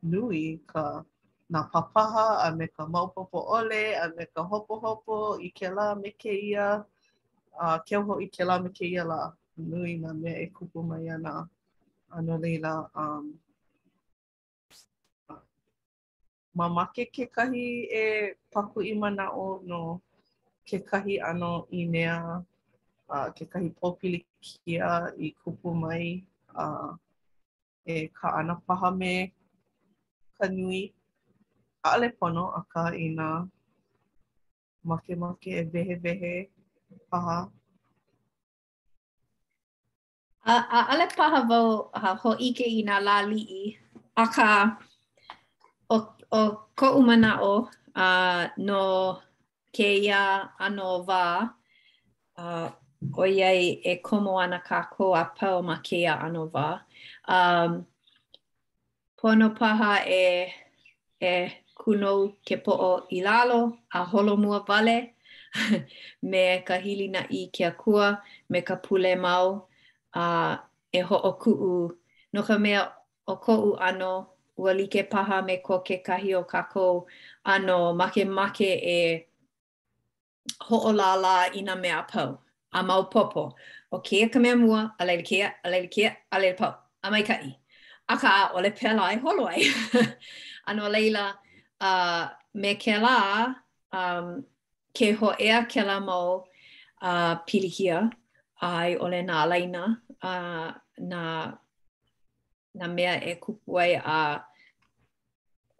[0.02, 1.04] nui ka
[1.50, 5.68] na papaha a me ka mau popo ole a me ka hopo hopo i ke
[5.68, 6.84] la me keia.
[7.60, 9.32] Uh, ke ho i ke la me keia la.
[9.70, 11.32] nui na mea e kupu mai ana
[12.16, 13.24] ano leila um
[16.58, 17.66] mamake kekahi
[18.04, 19.82] e paku i mana o no
[20.68, 22.16] kekahi ano i nea
[23.14, 26.08] uh, kekahi popili kia i kupu mai
[26.62, 26.90] uh,
[27.94, 29.12] e ka ana paha me
[30.36, 30.82] ka nui
[31.82, 33.28] ka ale pono a ka i nā
[34.88, 36.34] makemake e wehewehe
[37.10, 37.38] paha
[40.46, 41.68] A, a ale paha vau
[42.02, 43.62] ha ho ike i nga lali i.
[44.22, 44.48] A ka
[45.88, 45.96] o,
[46.38, 46.40] o
[46.78, 47.54] ko umana o
[47.96, 48.04] a,
[48.66, 48.82] no
[49.76, 50.22] ke ia
[50.66, 51.22] ano va
[52.36, 52.44] a,
[53.22, 53.62] o iai
[53.94, 56.68] e komo ana ka ko a pau ma ke ia ano va.
[57.36, 57.70] Um,
[59.18, 60.24] pono paha e,
[61.24, 61.36] e
[61.80, 62.10] kuno
[62.46, 64.96] ke po o i lalo a holomua vale
[66.30, 68.06] me ka hilina i kia kua
[68.50, 69.46] me ka pule mau.
[70.22, 70.26] a
[70.92, 71.86] e ho o kuu
[72.32, 72.80] no ka mea
[73.30, 74.12] o kou ano
[74.60, 77.06] ua like paha me ko ke kahi o kako
[77.52, 79.26] ano ma ke ma ke e
[80.66, 82.30] ho o la la i na mea pau
[82.72, 83.42] a mau popo
[83.94, 86.72] o ke ka mea mua a leile kea a leile kea a leile pau
[87.04, 87.44] a mai kai
[88.08, 89.62] a ka a ole pela e holo ai
[90.68, 91.24] ano leila
[91.88, 92.22] uh,
[92.60, 93.16] me ke la
[93.98, 94.26] um,
[94.96, 96.26] ke ho ea ke la mau
[97.08, 97.98] uh, pilihia
[98.62, 99.82] ai ole nā alaina
[100.22, 101.22] a uh, na
[102.78, 104.18] nā mea e kupu ai a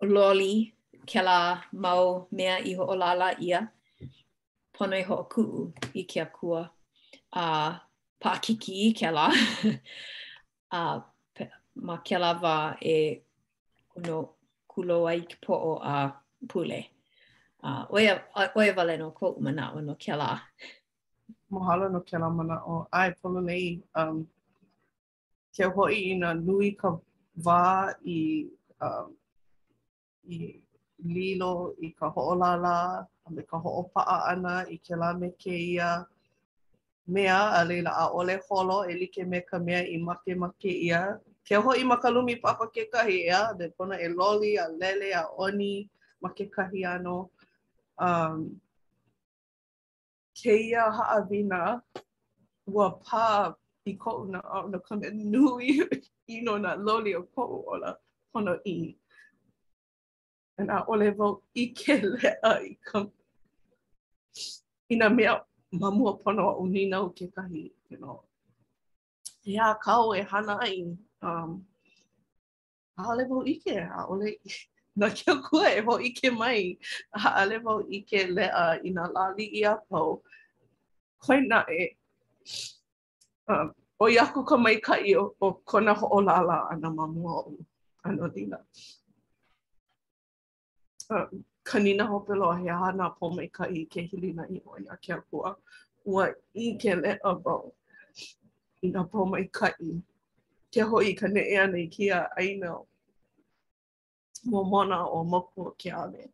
[0.01, 0.73] loli
[1.07, 1.39] ke la
[1.73, 2.85] mau mea i ho
[3.43, 3.69] ia
[4.73, 6.63] pono e i ho kuu i ke a kua
[7.31, 7.75] a uh,
[8.21, 9.27] pa kiki i ke la
[10.79, 11.03] a uh,
[11.75, 12.97] ma ke la va e
[13.91, 14.17] kuno
[14.71, 15.97] kulo ai ki po o a
[16.51, 16.81] pule
[17.63, 18.15] a uh, oia
[18.59, 20.31] oia valeno ko uma na no ke la
[21.53, 23.67] mahalo no kela mana o ai pono nei
[24.03, 24.19] um
[25.57, 26.89] ke hoi i na nui ka
[27.47, 27.61] wā
[28.17, 28.21] i
[28.89, 29.09] um
[30.37, 30.39] i
[31.17, 31.53] lilo
[31.87, 32.77] i ka hoʻolala
[33.27, 35.91] a me ka hoʻopaʻa ana i kela me kēia
[37.15, 41.01] mea a leila a ʻole holo e like me ka mea i make ma kēia
[41.47, 45.23] ke hoʻi ma ka lumi papa kekahi ʻea me pona e loli a lele a
[45.49, 45.73] oni
[46.23, 47.17] ma kekahi ano
[48.09, 48.39] um
[50.39, 51.61] keia haʻawina
[52.75, 53.27] ua pā
[53.85, 54.95] i koʻu na ʻao no ka
[55.33, 55.69] nui
[56.35, 57.91] i no na loli o koʻu ola
[58.35, 58.97] hono i.
[60.59, 62.99] And a ʻole wau i ke leʻa i ka
[64.93, 65.35] i na mea
[65.81, 68.19] mamua pono a unina o ke kahi, you know.
[69.53, 70.77] Ia kau e hana ai,
[71.29, 71.51] um,
[72.99, 74.29] a ʻole wau i ke, a ʻole
[74.97, 76.79] na kia kua e hoi ke mai,
[77.19, 80.23] haale wau i ke lea i nga lali i a pau,
[81.19, 81.83] koe na e,
[83.51, 83.67] uh,
[83.99, 87.57] o i aku ka mai kai o, o kona ho o lala ana mamua o
[88.05, 88.59] ano dina.
[91.11, 94.87] Uh, um, kanina ho pelo he ana po mai kai ke hilina i o i
[94.89, 95.57] a kia kua,
[96.07, 97.75] ua i ke lea wau
[98.83, 99.99] i nga po mai kai,
[100.71, 102.87] kia hoi ka ne e ana i kia aina o.
[104.51, 106.25] mo mona o moku o ke ale.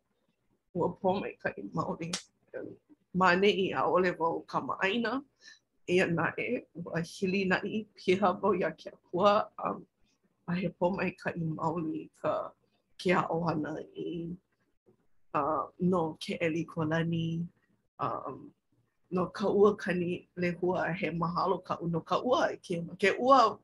[0.77, 2.11] Ua pō mai ka i maori.
[3.19, 5.11] Mā nei a ole wau ka maaina.
[5.95, 9.31] Ia na e ua hili na i piha wau ia ke akua.
[9.65, 9.79] Um,
[10.49, 12.33] a he pō mai ka i maori ka
[12.99, 14.07] ke a ohana i
[15.39, 17.25] uh, no ke eli ko lani.
[17.99, 18.51] Um,
[19.15, 23.57] no ka ua kani le hua he mahalo ka uno ka ua ke, ke ua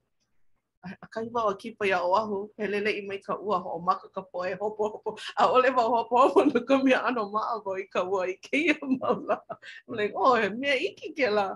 [1.02, 3.70] a kai wau a kipa ia o ahu, he lele i mai ka ua ho
[3.70, 7.24] o maka ka poe hopo hopo, a ole wau hopo hopo na ka mea ano
[7.36, 9.40] maa ko i ka ua i keia maula.
[9.88, 11.56] I'm like, oh, he mea iki ke la,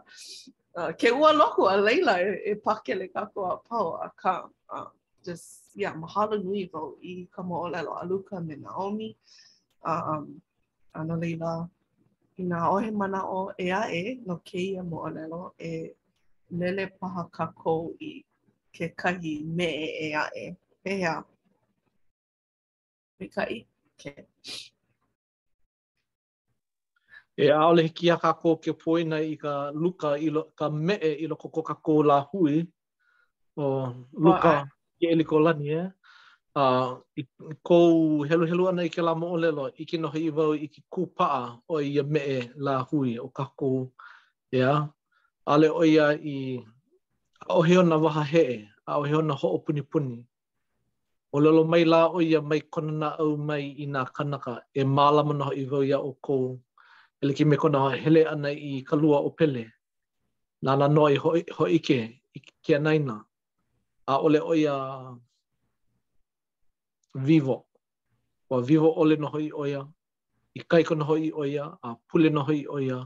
[0.75, 2.81] uh, ke ua loko a leila e, e ka
[3.17, 4.33] kako a pau a ka,
[4.69, 4.89] uh,
[5.25, 9.15] just, yeah, mahalo nui vau i ka mo olelo a luka me Naomi,
[9.85, 10.41] um,
[10.95, 11.67] ana leila,
[12.37, 15.93] i nga ohe mana o ea e no ia mo olelo e
[16.51, 18.23] lele paha kako i
[18.75, 20.47] ke kahi me e e a e.
[20.83, 21.15] He hea.
[23.19, 23.59] Me ka i?
[23.99, 24.11] Ke.
[27.43, 29.53] E a ole hiki a kako ke poina i ka
[29.83, 32.55] luka, i lo, ka me e i lo koko ka kō la hui.
[33.61, 33.65] O
[34.23, 34.51] luka
[34.99, 35.73] ke e liko lani e.
[35.79, 35.87] Eh?
[36.61, 37.23] Uh, i,
[37.67, 40.81] kou helu helu ana i ke la moolelo i ki noho i vau i ki
[40.93, 43.69] kūpaa o i a me e la hui o ka kō.
[44.55, 44.81] yeah.
[45.51, 45.93] ale o i
[47.49, 50.25] a o heo na waha hee, a o heo na ho'o puni puni.
[51.33, 54.81] O lolo mai la o ia mai kona na au mai i nga kanaka e
[54.95, 56.45] mālama noho i vau ia o kou.
[57.21, 59.63] E liki me kona hele ana i kalua o pele.
[60.63, 61.13] Nā na noi
[61.57, 61.99] ho ike
[62.37, 63.15] i kia naina.
[64.07, 64.75] A ole o ia
[67.27, 67.57] vivo.
[68.49, 69.81] Wa vivo ole no ho i o ia.
[70.53, 71.65] I kaiko ho i o ia.
[71.83, 72.99] A pule ho i o ia.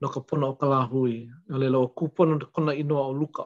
[0.00, 1.30] No ka pono o kalahui.
[1.54, 3.44] Ole lo kupono kona inoa o Luka.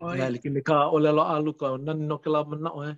[0.00, 0.16] Oi.
[0.18, 2.92] le liki me ka olelo alu ka nani no ke la mana o he.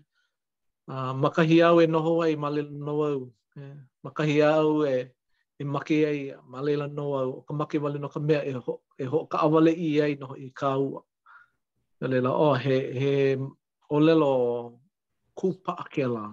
[0.90, 3.22] Uh, ah, makahi au e noho ai ma lila no au.
[3.62, 3.74] Eh.
[4.04, 4.94] Makahi au e,
[5.60, 6.20] e make ai
[6.52, 7.30] ma lila no au.
[7.38, 10.12] O ka make wale no ka mea e ho, e ho ka awale i ai
[10.20, 11.00] noho i ka ua.
[12.00, 13.12] Nā lila o oh, he, he
[13.96, 14.32] olelo
[15.38, 16.24] ku pa ake la.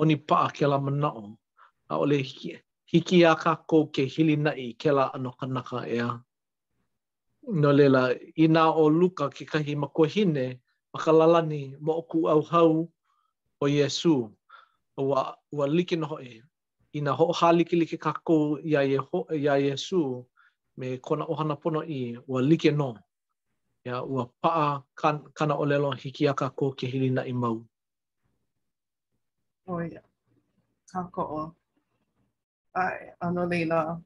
[0.00, 1.38] Oni pa ake la mana o.
[1.90, 2.18] A ole
[2.92, 4.34] hiki a ka kou ke hili
[4.66, 6.08] i ke la anokanaka ea.
[6.10, 6.18] Eh.
[7.48, 10.60] no lela i nā o luka ki kahi makuahine
[10.94, 12.90] makalalani mo o ku au hau
[13.62, 14.28] o Yesu
[14.96, 16.42] o wa, wa liki no e
[16.94, 20.24] i nā hoa hāliki liki kako ia, Yeho, ia Yesu
[20.76, 22.98] me kona ohana pono i wa liki no
[23.86, 27.64] ia ua paa kan, kana o lelo hiki a kako ke hilina i mau
[29.68, 29.88] oi
[30.92, 31.44] kako o
[32.76, 33.96] ai ano leila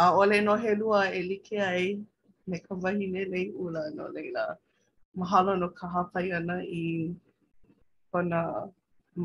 [0.00, 2.00] a ole no helua e like ai
[2.50, 4.44] me ka wahine nei ula no leila.
[5.20, 6.84] Mahalo no ka hapai ana i
[8.10, 8.40] kona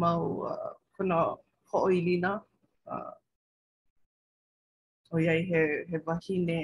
[0.02, 1.18] mau, uh, kona
[1.70, 2.32] hoilina.
[2.94, 3.14] Uh,
[5.14, 6.58] o iai he, he wahine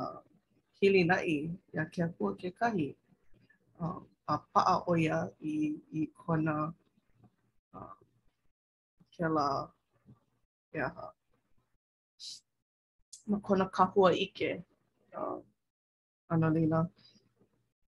[0.00, 0.18] uh,
[0.76, 1.36] hilina i
[1.74, 2.86] ia ke apua ke kahi.
[3.80, 3.98] Uh,
[4.32, 5.18] a paa oia
[5.52, 5.52] i,
[6.00, 6.54] i kona
[7.76, 7.96] uh,
[9.12, 9.48] ke la
[10.76, 11.10] ia ha.
[13.30, 14.50] Ma kona kahua ike.
[15.16, 15.36] Uh,
[16.28, 16.86] ana lila.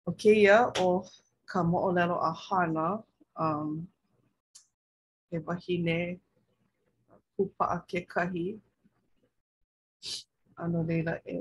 [0.07, 0.89] O keia o
[1.51, 2.87] ka mo'olelo a hana,
[3.41, 3.87] um,
[5.33, 6.21] e wahine
[7.39, 8.47] kupa a ke kahi,
[10.57, 11.37] ana lila e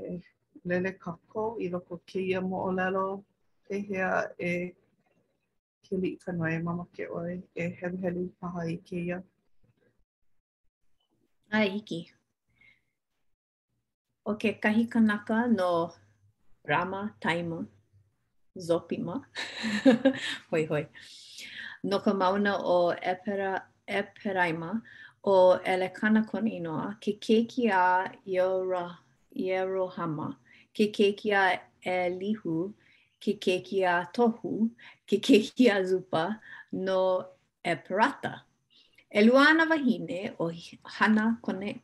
[0.68, 3.06] lele ka kou i loko keia mo'olelo,
[3.68, 4.74] pehea e, e
[5.86, 9.18] ke li ka noe mama ke oe, e helu helu paha i keia.
[11.56, 12.00] Ai, iki.
[14.26, 15.72] O ke kahi kanaka no
[16.66, 17.64] rama, taima,
[18.58, 19.22] zopima.
[20.50, 20.86] hoi hoi.
[21.84, 24.82] No ka mauna o epera, eperaima
[25.24, 28.96] o elekana koninoa, ke keiki a iora,
[29.38, 30.32] ierohama,
[30.74, 31.60] ke keiki a
[31.94, 32.72] elihu,
[33.20, 34.70] ke keiki a tohu,
[35.06, 36.38] ke keiki a zupa,
[36.72, 37.24] no
[37.64, 38.40] eperata.
[39.14, 40.50] E luana wahine o
[40.96, 41.80] hana kone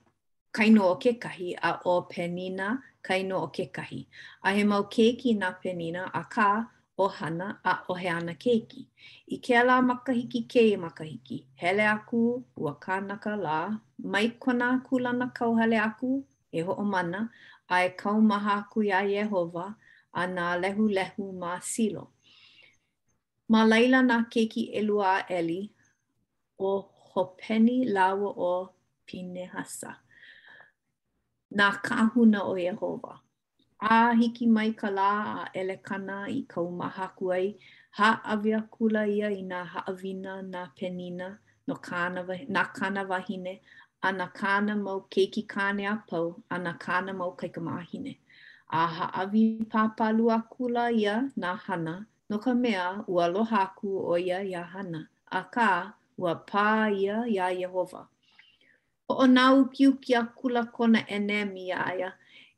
[0.53, 4.01] kaino o kekahi a o penina kaino o kekahi.
[4.47, 6.49] A he mau keiki nā penina a kā
[6.99, 8.83] o hana a o he ana keiki.
[9.35, 11.39] I ke ala makahiki ke i makahiki.
[11.63, 12.21] Hele aku
[12.61, 13.59] ua kānaka lā.
[14.15, 16.11] Mai kona kulana kauhale aku
[16.53, 17.21] e ho o mana
[17.71, 17.91] a e
[18.31, 19.67] maha aku ia Jehova
[20.15, 22.05] a nā lehu lehu mā silo.
[23.49, 25.61] Ma laila nā keiki elua a eli
[26.61, 26.73] o
[27.15, 28.71] hopeni lawa o
[29.07, 29.97] pinehasa.
[31.55, 33.19] na kahuna o Yehova.
[33.81, 35.09] A hiki mai ka lā
[35.45, 37.57] a elekana i ka umaha kuai,
[37.99, 41.37] ha avia kula ia i nā haawina nā penina
[41.69, 43.61] no kāna, na kāna wahine,
[44.03, 48.17] a nā kāna mau keiki kāne apau, a nā kāna mau kaika mahine.
[48.71, 54.17] A ha avi pāpalu a kula ia nā hana, no ka mea ua lohaku o
[54.17, 58.07] ia ia hana, a kā ua pā ia ia Yehova.
[59.21, 62.11] o nau kiu kia kula kona ene mi aia.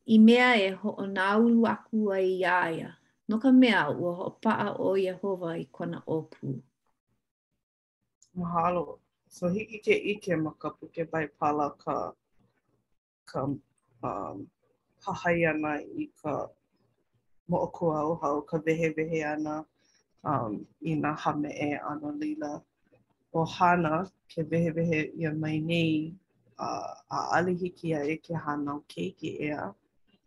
[0.07, 2.89] I mea e ho o nau luaku ai aia.
[3.29, 6.47] No ka mea ua ho paa o Yehova i kona opu.
[8.37, 8.99] Mahalo.
[9.29, 12.13] So hiki ke ike ma ka puke bai pala ka,
[13.31, 14.47] ka um,
[15.05, 16.47] kahai ana i ka
[17.49, 19.65] mo'okua o hau, ka wehe wehe ana
[20.25, 22.61] um, i nga hame e ana lila.
[23.33, 26.15] O hana, ke wehe wehe i a mai nei
[26.59, 29.63] uh, a ale hiki a e ke hanau keiki ea.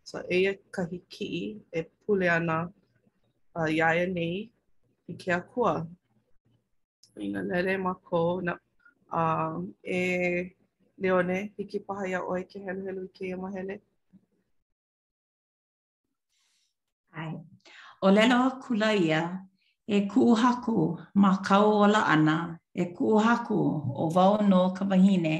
[0.04, 2.68] So e e kahi kii e pule ana
[3.54, 4.50] uh, iaia nei
[5.08, 5.86] i ke akua.
[7.20, 8.52] I nga lere ma ko na
[9.12, 9.22] a
[9.82, 10.00] e
[11.02, 13.76] leone hiki paha ia oi ke helu helu i ke ia mahele.
[17.12, 17.34] Ai.
[18.02, 19.22] O lena o kula ia
[19.86, 20.78] e kuu haku
[21.22, 22.36] ma kau ola ana
[22.82, 23.58] e ku haku
[24.02, 25.34] o vau no ka wahine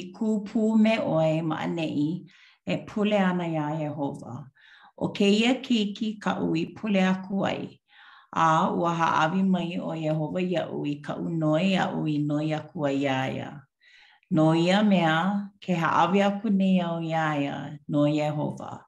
[0.16, 2.04] ku pū me oe ma anei
[2.74, 4.34] e pule ana ia Jehova.
[4.96, 7.60] O ke ia ki ka ui pule a kuai,
[8.44, 8.46] a
[8.80, 12.96] ua haawi mai o Jehova ia ui ka unoi a ui no a kuai
[13.36, 13.50] ia
[14.38, 17.56] No ia mea ke haawi a kunei o ia ia
[17.90, 18.78] no Jehova.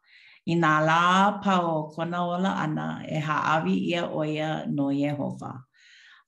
[0.47, 5.51] I nā lā pao kona ola ana e haawi ia oia no Jehova.
[5.51, 5.53] Jehova.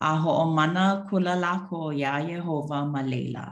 [0.01, 3.47] a ho o mana kula lako o ia Yehova ma leila.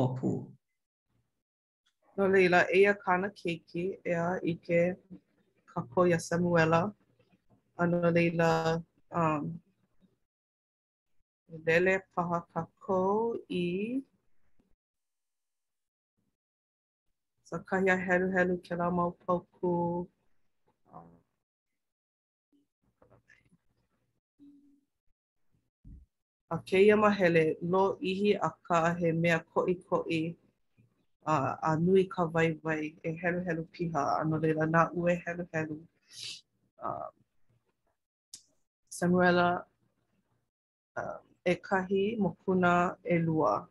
[0.00, 0.52] Opu.
[2.16, 4.94] No leila, ea kana keiki, ea ike
[5.70, 6.92] kako ia Samuela.
[7.78, 9.60] Ano leila, um,
[11.66, 14.02] lele paha kako i
[17.44, 17.56] sa
[18.06, 20.06] helu helu ke la mau Pauku.
[26.50, 30.20] a keia mahele lo ihi a ka he mea koi koi
[31.26, 31.34] a,
[31.70, 35.44] a nui ka vai vai e helu helu piha a no leila na ue helu
[35.52, 35.76] helu.
[36.86, 37.08] Uh,
[38.96, 39.48] Samuela
[40.96, 42.30] uh, e kahi mo
[43.14, 43.68] e lua.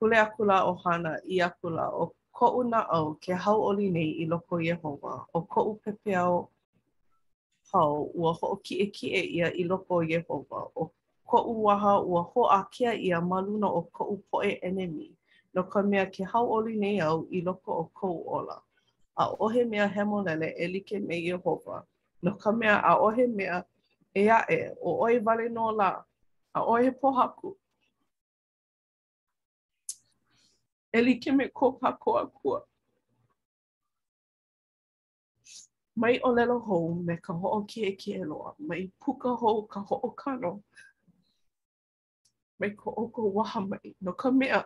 [0.00, 4.26] Kule aku la ohana i akula o ko una au ke hau oli nei i
[4.32, 6.48] loko Yehova o ko u pepeao
[7.72, 10.92] hau ua ho o ki e ki e ia i loko Yehova o
[11.26, 15.08] ko u waha ua ho a ia ma luna o ko u poe enemi
[15.54, 18.62] no ka mea ke hau oli nei au i loko o ko ola.
[19.16, 21.86] A ohe mea hemonele e like me Yehova.
[22.22, 23.64] No ka mea a ohe mea
[24.14, 26.04] e a e o oi vale no la.
[26.54, 27.56] A ohe pohaku.
[30.96, 32.60] E like me ko pako a kua.
[35.96, 38.54] Mai o lelo hou me ka ho kie kie loa.
[38.58, 40.62] Mai puka hou ka ho o kano.
[42.58, 44.60] mai ko o ko waha mai no ka mea.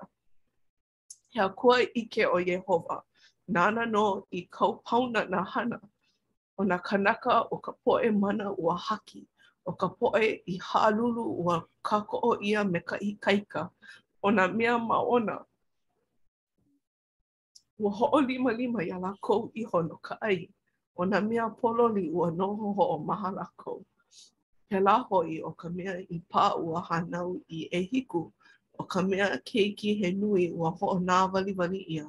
[1.32, 3.00] He a kua ike o Yehova,
[3.48, 5.78] nana no i kau pauna na hana,
[6.58, 9.26] o na kanaka o ka poe mana ua haki,
[9.66, 11.56] o ka poe i haalulu ua
[11.88, 13.62] kako o ia me ka ikaika,
[14.26, 15.38] o na mea maona.
[17.78, 20.48] Ua ho'o lima lima i ala kou iho no ka ai,
[20.96, 23.82] o na mea pololi ua noho ho'o maha la kou.
[24.70, 28.20] ke la hoi o ka mea i pā ua hanau i e hiku,
[28.80, 32.04] o ka mea keiki he nui ua ho o nā wali wali ia,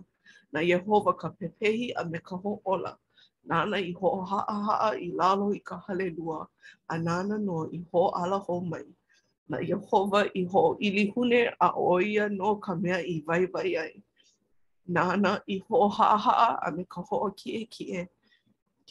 [0.54, 2.92] na Yehova ka pepehi a me ka ho ola,
[3.50, 6.40] nāna i ho haa haa i lalo i ka halelua,
[6.94, 8.84] a nāna no i ho ala ho mai,
[9.50, 13.92] na Yehova i ho ili hune a oia no ka mea i vai vai ai,
[14.88, 18.06] nāna i ho haa haa a me ka ho o kie kie,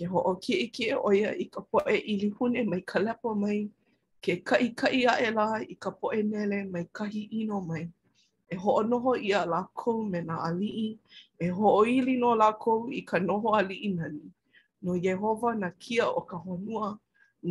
[0.01, 3.35] ke ho'o ki e ki e oia i ka poe i lihune mai ka lepo
[3.43, 3.61] mai,
[4.25, 7.85] ke kai kai a e la i ka poe nele mai kahi ino mai.
[8.49, 10.89] E ho'o noho i a lakou me na ali'i,
[11.47, 14.25] e ho'o ili no lakou i ka noho ali'i nani.
[14.83, 16.89] No Yehova na kia o ka honua,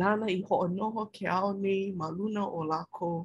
[0.00, 3.18] nana i ho'o noho ke ao nei ma luna o lakou,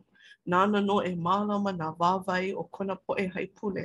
[0.46, 3.84] nana no e malama na vāvai o kona poe haipule,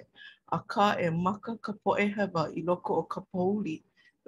[0.53, 3.81] a ka e maka ka poe hewa i loko o ka pauli.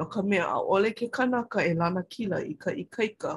[0.02, 3.30] no ka mea a ole ke kanaka e lana kila i ka ikaika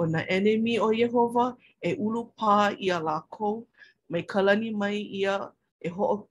[0.00, 1.46] o na enemi o Yehova
[1.80, 2.54] e ulu pā
[2.86, 3.66] ia lākou,
[4.10, 5.34] mai kalani mai ia,
[5.80, 6.28] e ho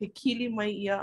[0.00, 0.98] he kili mai ia,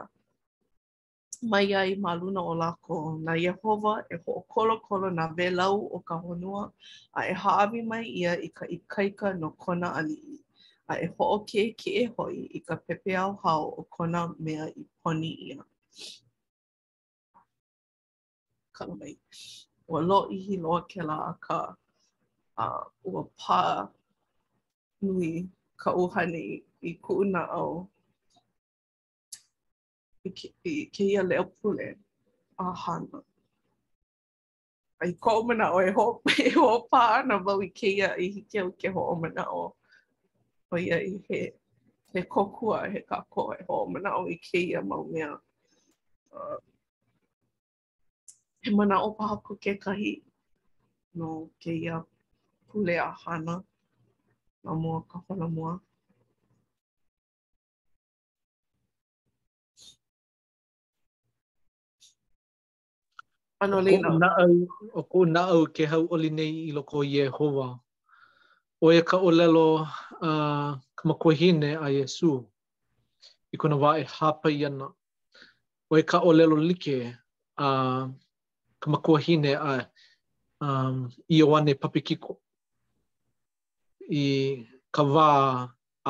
[1.52, 2.98] mai ai mā luna o lako.
[3.26, 6.64] Na Yehova e ho kolo kolo na velau o ka honua,
[7.14, 10.38] a e haawi mai ia i ka ikaika no kona ali i.
[10.92, 14.22] A e ho o ke ke e hoi i ka pepe au hao o kona
[14.40, 15.64] mea i poni ia.
[18.82, 19.14] kalu mai.
[19.90, 21.58] Ua lo ihi loa ke la a ka
[22.62, 23.62] uh, ua pā
[25.02, 25.46] nui
[25.82, 26.44] ka uhani
[26.82, 27.76] i kuuna au
[30.26, 31.88] i, ke, i keia leo pule
[32.58, 33.22] a hana.
[35.06, 36.08] Ai ko o mana o e ho,
[36.46, 39.62] e ho pā ana vau i keia i hike au ke ho o mana o
[40.74, 41.42] o ia i he
[42.16, 45.32] he kokua he ka ko e ho o mana o i keia mau mea.
[46.32, 46.58] Uh,
[48.62, 50.12] he mana paha ku ke kahi
[51.18, 52.06] no ke ia
[53.26, 53.56] hana
[54.70, 55.74] a mua ka hola mua.
[63.62, 64.10] Ano lina?
[64.14, 64.54] O naau,
[65.00, 67.68] o ko naau ke hau oli nei i loko Yehova.
[68.86, 69.68] O e ka olelo
[70.28, 72.46] uh, ka makuahine a Yesu.
[73.54, 74.88] I kuna wae hapa i ana.
[75.90, 76.90] O e ka olelo like
[77.58, 78.10] a
[78.82, 79.74] ka makua hine a
[80.68, 80.98] um,
[81.30, 82.32] i o ane papikiko.
[84.24, 84.66] I
[84.96, 85.26] ka wā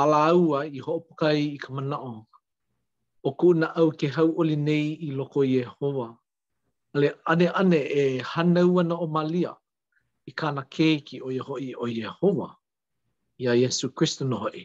[0.01, 2.13] ala aua i hoopukai i ka manao.
[3.27, 6.07] O kuna au ke hau oli nei i loko i Ehova.
[6.95, 9.53] Ale ane ane e hanau ana o malia
[10.25, 12.49] i kāna keiki o Yehoi o Yehova
[13.39, 14.61] i a Yesu Christo no hoi.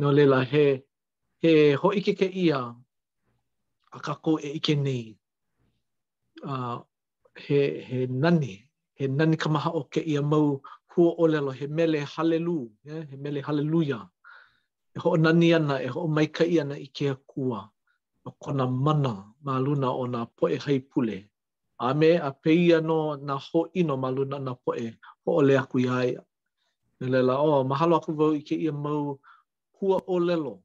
[0.00, 0.64] No lela he,
[1.42, 1.50] he
[1.82, 2.74] hoi ke ke ia
[3.96, 5.16] Akako e ike nei.
[6.44, 6.78] uh,
[7.36, 8.64] he, he nani,
[8.94, 10.60] he nani kamaha o ke ia mau
[10.94, 13.02] hua lelo, he mele halelu, yeah?
[13.10, 14.08] he mele haleluya.
[14.94, 17.70] E ho nani ana, e ho maika i ana i ke kua,
[18.26, 21.24] o kona mana maluna o na poe hai pule.
[21.78, 24.94] A me a peia no na ho ino maluna na poe,
[25.26, 26.16] ho le aku iai.
[27.00, 29.18] Me lela, o, oh, mahalo aku vau i ke ia mau
[29.78, 30.62] hua olelo,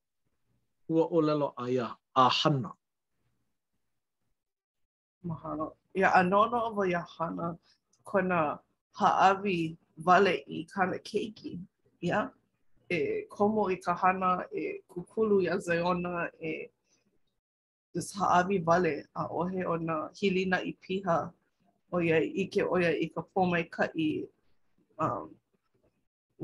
[0.88, 2.72] hua lelo aia, a hana.
[5.28, 5.68] Mahalo.
[5.98, 7.56] Ia anono o wa hana
[8.04, 8.60] kona
[8.94, 11.60] haawi wale i kana keiki.
[12.04, 12.32] Ia
[12.90, 13.00] e
[13.34, 14.30] komo i ka hana
[14.62, 16.14] e kukulu i a zeona
[16.52, 16.72] e
[17.94, 21.18] des haawi wale a ohe o na hilina i piha
[21.94, 24.26] o ia ike o ia i ka pomai ka i
[25.06, 25.28] um,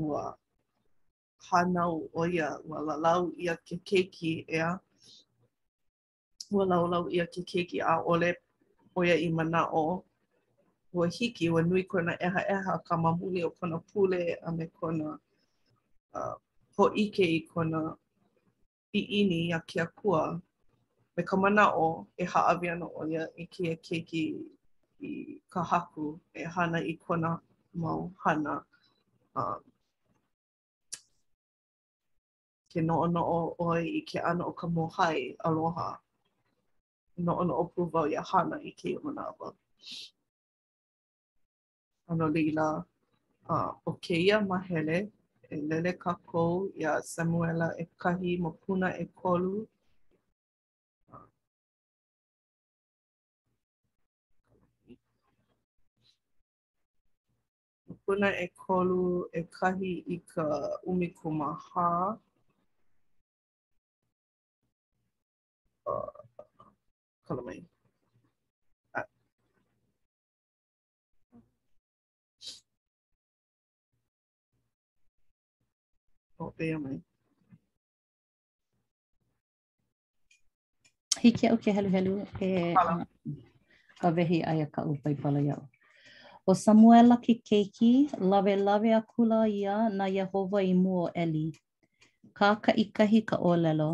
[0.06, 0.38] ua
[1.50, 4.68] hanau o ia ua lalau i a ke keiki ia
[6.54, 8.30] ua laulau i ke keiki a ole
[8.98, 10.04] oia i mana o
[10.92, 15.08] ua hiki ua nui kona eha eha ka mamuni o kona pule a me kona
[16.18, 16.36] uh,
[16.76, 17.80] ho ike i kona
[18.92, 20.20] i ini a kia kua
[21.14, 24.24] me ka mana o e haawi ana oia i e kia keiki
[25.02, 25.10] i
[25.52, 27.30] ka haku e hana i kona
[27.80, 28.54] mau hana
[29.40, 29.58] uh,
[32.70, 33.38] ke noo o
[33.68, 35.88] oi i ke ana o ka mohai Aloha.
[37.24, 39.48] no ono o pu ia hana i ke o manawa.
[42.10, 42.66] Ano leila,
[43.50, 44.98] uh, o ke ia mahele,
[45.54, 49.66] e lele ka kou i Samuela e kahi mo puna e kolu.
[57.86, 60.46] Mo puna e kolu e kahi i ka
[60.90, 62.16] umikuma haa.
[65.86, 66.27] Uh,
[67.28, 67.60] kala mai.
[76.40, 76.98] O pe mai.
[81.22, 82.14] Hiki au ke helu helu
[82.46, 82.50] e
[83.98, 85.62] ka wehi ai ka upai pala iau.
[86.50, 87.92] O Samuela ki keiki,
[88.32, 91.46] lawe lawe a kula ia na Yehova i mua eli.
[92.38, 93.90] Ka ka ikahi uh, ka o lelo.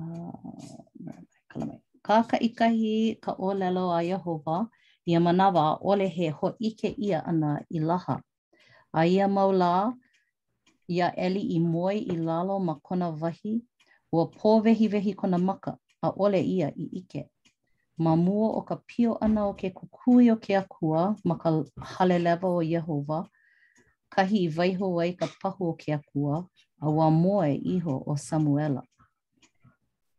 [0.00, 0.64] Uh,
[1.50, 1.80] kalamai.
[2.08, 4.72] ka ka ikahi ka olelo a Yehova,
[5.04, 8.16] ia manawa ole he ho ike ia ana i laha.
[8.96, 9.92] A ia maula,
[10.88, 13.60] ia eli i moi i lalo ma kona wahi,
[14.12, 17.28] ua pō vehi vehi kona maka, a ole ia i ike.
[18.00, 21.48] Ma mua o ka pio ana o ke kukui o ke akua ma ka
[21.92, 23.26] halelewa o Yehova,
[24.14, 26.48] kahi i waiho wai ka pahu o ke akua,
[26.80, 28.87] a ua moe iho o Samuela.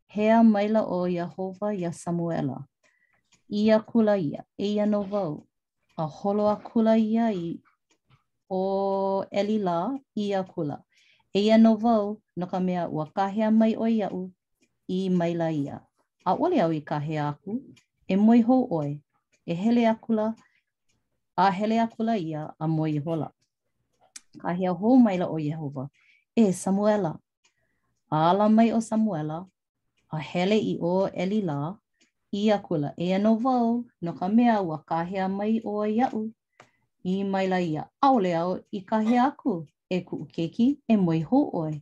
[0.09, 2.65] hea maila o Yehova ya Samuela.
[3.49, 5.47] Ia kula ia, eia no vau,
[5.97, 7.61] a holo a kula ia i
[8.49, 10.81] o Elila ia kula.
[11.33, 14.31] Eia no vau, no ka mea ua kahea mai o iau
[14.89, 15.79] i maila ia.
[16.25, 17.61] A ole au i kahea aku,
[18.07, 18.97] e moi hou oe,
[19.45, 20.33] e hele a kula,
[21.37, 23.29] a hele a kula ia a moi hola.
[24.41, 25.89] Kahea hou maila o Yehova,
[26.35, 27.17] e Samuela.
[28.11, 29.45] ala mai o Samuela,
[30.09, 31.75] a hele i o eli la,
[32.31, 36.29] i a kula e ano vau, no ka mea ua kahea mai o a iau,
[37.03, 39.53] i mai la ia aole au i kahea aku,
[39.89, 41.75] e ku ukeki e moi ho oe.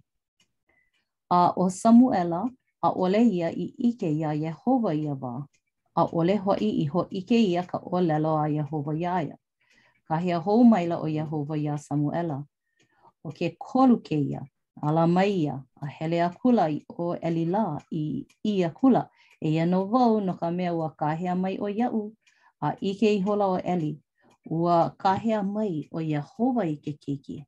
[1.38, 2.41] A o Samuela,
[2.82, 5.34] a ole ia i ike ia Yehova ia wā,
[5.95, 9.36] a ole ho i ho ike ia ka o lelo a Yehova ia ia.
[10.07, 12.43] Kahea hou maila o Yehova ia Samuela,
[13.23, 14.41] o ke kolu ke ia,
[14.82, 19.09] ala mai ia, a hele a kula i o eli la i i a kula,
[19.41, 22.13] e ia no vau no ka mea ua kahea mai o iau,
[22.61, 23.97] a ike i hola o eli,
[24.49, 27.43] ua kahea mai o ia hova i ke keiki.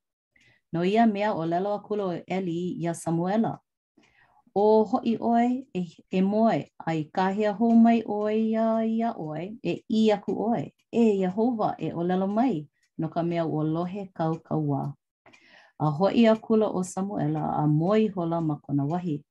[0.73, 3.59] No ia mea o lelo a kula o eli i a Samuela.
[4.55, 9.73] O hoi oe e, e moe, ai kahea ho mai oe ia ia oe, e
[9.89, 12.67] i aku oe, e ia hova e o lelo mai,
[12.97, 14.98] no ka mea o lohe kau kaua.
[15.81, 19.23] a hoi a kula o Samuela a moi hola ma kona wahi.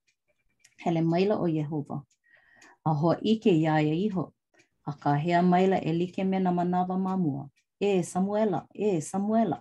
[0.82, 2.02] Hele maila o Yehova.
[2.84, 4.32] A hoa ike ia ia e iho.
[4.86, 7.50] A ka hea maila e like me manawa mamua.
[7.80, 9.60] E Samuela, e Samuela.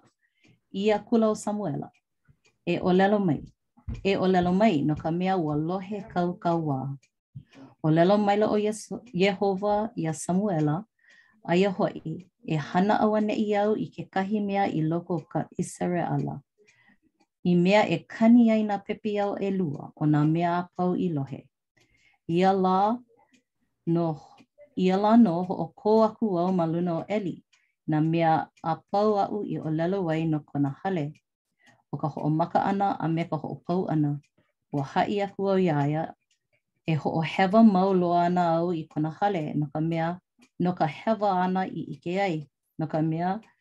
[0.71, 1.89] Ia kula o Samuela.
[2.65, 3.43] E o lelo mai.
[4.03, 6.97] E o lelo mai no ka mea ua lohe kau kau wā.
[7.83, 10.85] O lelo maila o Yeso Yehova ia Samuela.
[11.43, 12.29] A ia hoi.
[12.47, 16.15] E hana awa ne iau i ke kahi mea i loko ka Israela.
[16.15, 16.41] ala.
[17.47, 20.95] i mea e kani ai nā pepe au e lua o nā mea a pau
[20.99, 21.37] i lohe.
[22.27, 22.97] Ia la
[23.87, 24.07] no,
[24.75, 27.37] ia la no ho o kō aku au ma luna o Eli,
[27.87, 28.33] nā mea
[28.63, 31.05] a pau au i o lelo wai no kona hale.
[31.93, 34.17] O ka ho o maka ana a me ka ho o pau ana.
[34.75, 36.03] Ua hai aku au iaia
[36.85, 40.19] e ho o hewa mau loa ana au i kona hale no ka mea
[40.59, 42.43] no ka hewa ana i ike ai
[42.77, 43.55] no ka mea hewa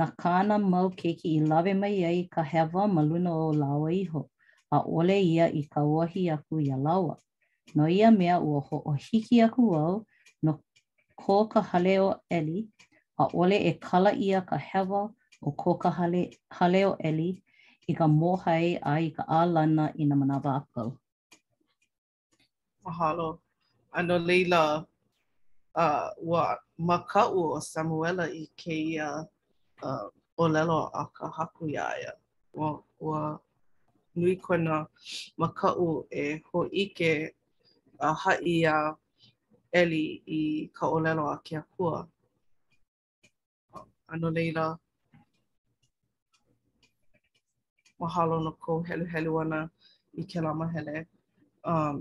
[0.00, 4.22] Nā kāna mau keiki i lawe mai ai ka hewa ma luna o lawa iho,
[4.72, 7.16] a ole ia i ka wahi aku i a lawa.
[7.76, 10.06] No ia mea ua ho o hiki aku au,
[10.42, 10.52] no
[11.20, 12.62] kō ka hale o eli,
[13.20, 15.02] a ole e kala ia ka hewa
[15.44, 16.22] o kō ka hale,
[16.56, 17.28] hale o eli,
[17.88, 20.96] i ka mōhai a i ka ālana i na manawa apau.
[22.84, 23.28] Mahalo.
[23.92, 24.86] Ano leila,
[25.76, 29.24] uh, wa makau o Samuela i keia uh,
[29.86, 30.06] uh,
[30.38, 32.12] o lelo a ka haku ia ia.
[32.54, 32.70] Ua,
[33.00, 33.20] ua
[34.16, 34.76] nui kona
[35.40, 37.10] makau e ho ike
[37.98, 38.38] a uh, hai
[39.80, 40.40] eli i
[40.76, 42.06] ka o lelo a kia kua.
[44.12, 44.76] Ano leila,
[48.00, 49.60] mahalo no kou helu helu ana
[50.20, 51.06] i ke la mahele.
[51.64, 51.96] Um,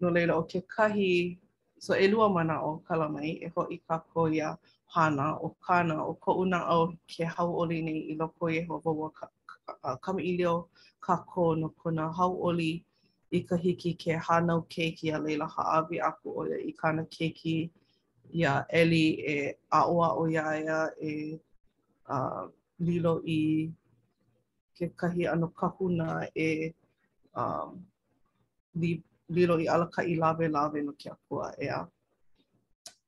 [0.00, 1.38] no leila o ke kahi,
[1.80, 4.58] so e lua mana o kalamai e ho i ka koia.
[4.94, 8.74] hana o kana o ko una au ke hau oli nei i loko e ho
[8.80, 9.74] ka, ka, ka, ka,
[10.12, 10.60] ka, ka,
[11.04, 12.70] ka ko no kona hau oli
[13.30, 17.02] i ka hiki ke hana o keiki a leila haawi aku o ia i kana
[17.14, 17.56] keiki
[18.40, 19.36] ia eli e
[19.78, 21.40] aoa o ia ia e
[22.14, 22.44] uh,
[22.86, 23.70] lilo i
[24.76, 26.74] ke kahi ano kahuna e
[27.40, 27.70] um,
[28.80, 28.90] li,
[29.34, 31.80] lilo i alaka i lawe lawe no ke apua ea.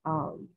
[0.05, 0.47] Um,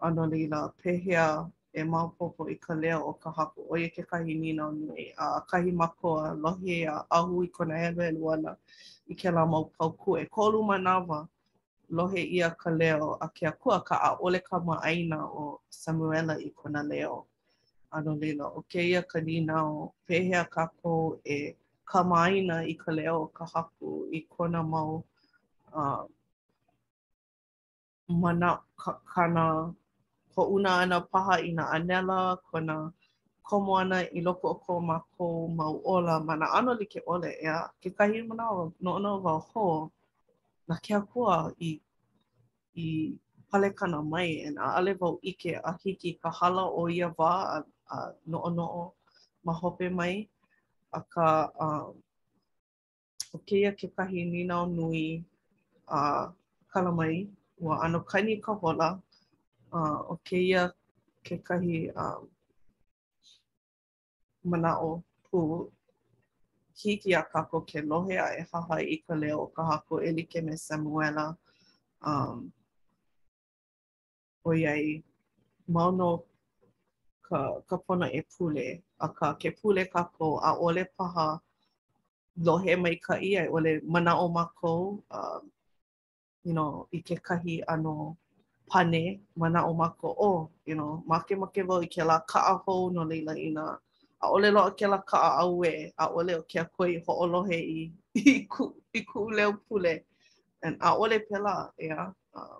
[0.00, 4.66] ano leila pehea e maopopo i ka leo o ka hapu o ke kahi nina
[4.68, 8.56] o nui a kahi makoa lohi a ahu i kona helu e luana
[9.10, 11.28] i ke la mau pau ku e kolu manawa
[11.90, 16.50] lohe ia ka leo a ke akua ka a ole ka aina o Samuela i
[16.50, 17.26] kona leo
[17.90, 22.74] ano leila o ke ia ka nina o pehea ka ko e ka aina i
[22.74, 25.04] ka leo o ka hapu i kona mau
[25.72, 26.04] uh,
[28.08, 29.74] mana ka, kana
[30.38, 32.76] ko una ana paha i na anela, ko na
[33.42, 35.24] komo ana i loko o ko ma ko
[35.58, 39.10] mau ola, ma na ano li ke ole, ea, ke kahi mana o no ono
[39.24, 39.64] wa ho,
[40.68, 41.70] na ke akua i,
[42.78, 42.86] i
[43.50, 47.58] palekana mai, e na ale wau ike a hiki ka hala o ia wā, a,
[47.90, 47.96] a
[48.30, 48.84] no ono o
[49.44, 50.22] ma hope mai,
[50.94, 51.28] a ka,
[51.64, 51.66] a,
[53.34, 55.18] o keia ke kahi ninao nui,
[55.90, 56.30] a,
[56.72, 57.26] kala mai,
[57.60, 59.00] ua ano kaini ka hola,
[59.72, 60.62] uh, o kēia
[61.28, 62.28] kekahi um,
[64.44, 65.40] mana o pū
[66.84, 70.40] hiki a kako ke lohe a e haha i ka leo ka hako e like
[70.42, 71.36] me Samuela
[72.06, 72.52] um,
[74.44, 75.02] o iai
[75.68, 76.22] maono
[77.26, 78.66] ka, ka pona e pule
[79.04, 81.40] a ka ke pule kako a ole paha
[82.46, 84.74] lohe mai ka ia ole mana o mako
[85.10, 85.50] um,
[86.44, 88.16] you know, i ke kahi ano
[88.72, 92.90] pane mana o mako o, you know, make make wau i ke la kaa hou
[92.90, 93.64] no leila ina.
[94.20, 96.98] A ole loa ke la kaa au e, a ole o ke a koe i
[97.06, 97.82] hoolohe i,
[98.34, 99.94] i, ku, i ku leo pule.
[100.62, 102.56] And a ole pe la, ea, uh,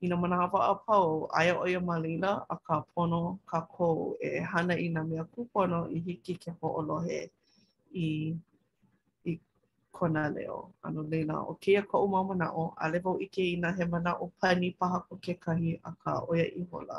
[0.00, 1.10] ina mana hawa a pau,
[1.40, 3.20] aia oia ma leila a ka pono
[3.50, 7.20] ka kou e hana i na mea kupono i hiki ke hoolohe
[8.04, 8.08] i
[9.92, 10.72] kona leo.
[10.84, 13.84] Ano leina, o keia ka o mama o, a lewa o ike i na he
[13.84, 16.98] mana o pani paha ko ke kahi a ka oia i hola.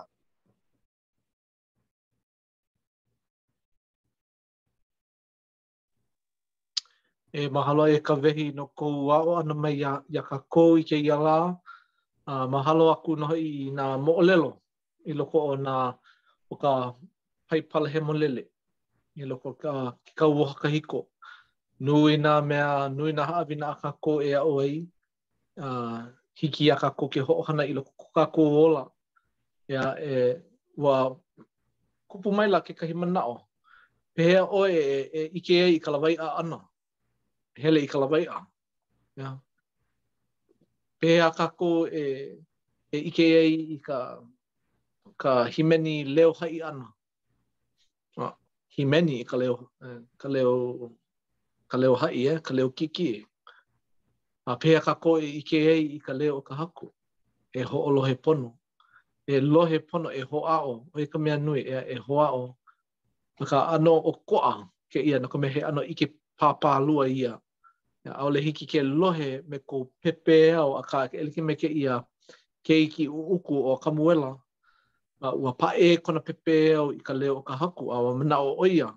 [7.41, 10.83] E mahalo e ka vehi no kou wao ana mai ia, ia ka kou i
[10.89, 11.37] ke ia la.
[12.29, 14.51] Uh, mahalo aku noho i nga moolelo
[15.09, 15.75] i loko o nga
[16.51, 16.71] o ka
[17.49, 18.43] paipala molele.
[19.21, 19.73] I loko ka,
[20.05, 20.99] ki ka uoha ka hiko.
[21.84, 24.86] nui nā mea, nui nā haawina a kako e a oi,
[25.59, 26.03] uh,
[26.39, 28.84] hiki a kako ke hoohana i loko kako ola.
[29.69, 30.38] Ia e,
[30.77, 31.15] wa,
[32.11, 33.36] kupu mai la ke kahi manao.
[34.15, 36.59] Pehea oe e, e ike e i kalawai a ana.
[37.59, 38.39] Hele i kalawai a.
[39.19, 39.36] Ia.
[41.03, 42.03] Pehea kako e,
[42.95, 43.43] e ike e
[43.75, 43.99] i ka,
[45.19, 46.88] ka himeni leo hai ana.
[48.17, 48.36] Ah,
[48.77, 50.91] himeni i e ka leo, e, ka leo
[51.74, 53.21] ka leo hai e, ka leo kiki e.
[54.45, 56.88] A pēa ka koe i ke ei i ka leo ka haku,
[57.53, 58.49] e ho o lohe pono.
[59.28, 62.15] E lohe pono e ho a o, o e ka mea nui e e ho
[62.21, 62.43] a o.
[63.39, 64.55] Ma ka ano o koa
[64.91, 66.05] ke ia, na ka mehe ano i ke
[66.39, 67.34] pāpā lua ia.
[68.05, 71.55] Ia au le hiki ke lohe me ko pepe au a ka ke elike me
[71.61, 71.95] ke ia
[72.65, 74.32] ke iki uku o ka muela.
[75.21, 78.55] Ma ua pae kona pepe au i ka leo ka haku a a mana o
[78.65, 78.89] oia.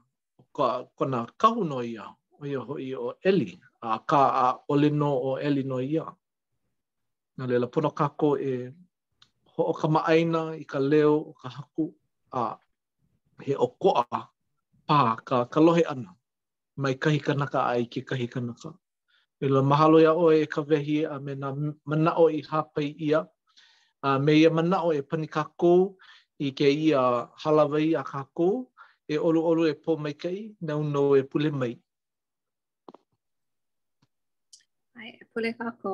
[0.96, 5.62] Kona kahuno iau o ia hoi o Eli, a ka a ole no o Eli
[5.64, 6.04] no ia.
[7.36, 8.52] Nga lela pono kako e
[9.56, 11.84] ho o ka maaina i ka leo o ka haku
[12.40, 12.56] a
[13.44, 14.04] he o koa
[14.86, 16.10] pā ka kalohe ana
[16.80, 18.70] mai kahi kanaka ai ki kahi kanaka.
[19.40, 21.48] E lo mahalo ia oe e ka vehi a me na
[21.88, 23.20] manao i hapai ia
[24.08, 25.72] a me ia manao e pani kako
[26.38, 27.02] i ke ia
[27.42, 28.48] halawai a kako
[29.08, 31.74] e olu olu e pō mai kai na uno e pule mai.
[34.96, 35.12] Ai,
[35.44, 35.92] e ka ko.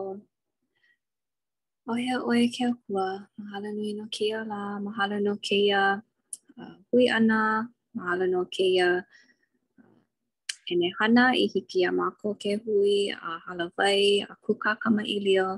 [1.90, 3.06] Oia oia ke akua,
[3.38, 5.80] mahalo nui no keia la, mahalo no keia
[6.60, 7.40] uh, hui ana,
[7.96, 8.88] mahalo no keia
[9.80, 9.98] uh,
[10.70, 12.94] ene hana i hiki a mako ke hui,
[13.30, 15.48] a halawai, a kukaka ma ilio,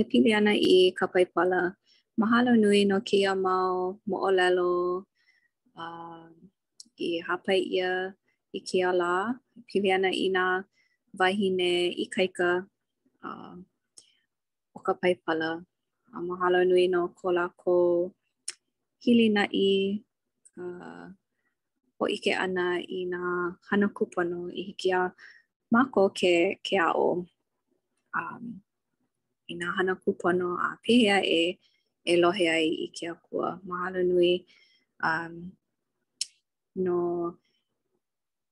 [0.00, 1.62] e pili ana i ka paipala.
[2.22, 4.72] Mahalo nui no keia mau, mo o lelo,
[5.82, 6.28] uh,
[7.08, 7.90] i hapai ia,
[8.56, 9.14] i keia la,
[9.68, 10.46] pili ana i nga
[11.18, 11.72] vahine
[12.06, 12.52] i kaika,
[13.26, 13.56] uh,
[14.74, 15.50] o ka paipala.
[16.12, 17.76] Uh, mahalo nui no ko lako
[19.02, 19.70] hili na i
[20.60, 21.06] uh,
[22.00, 22.66] o ike ana
[22.98, 23.20] i na
[23.68, 25.02] hana kupono i hiki a
[25.72, 26.34] mako ke,
[26.66, 27.26] ke a o
[28.20, 28.44] um,
[29.52, 31.58] i nga hana kupono a pehea e
[32.04, 33.48] e lohe ai i ke a kua.
[33.68, 34.32] Mahalo nui
[35.08, 35.34] um,
[36.84, 36.96] no...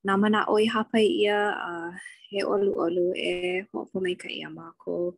[0.04, 1.98] nā mana o i ia a
[2.30, 5.14] he olu olu e hoʻopo mai ka ia mako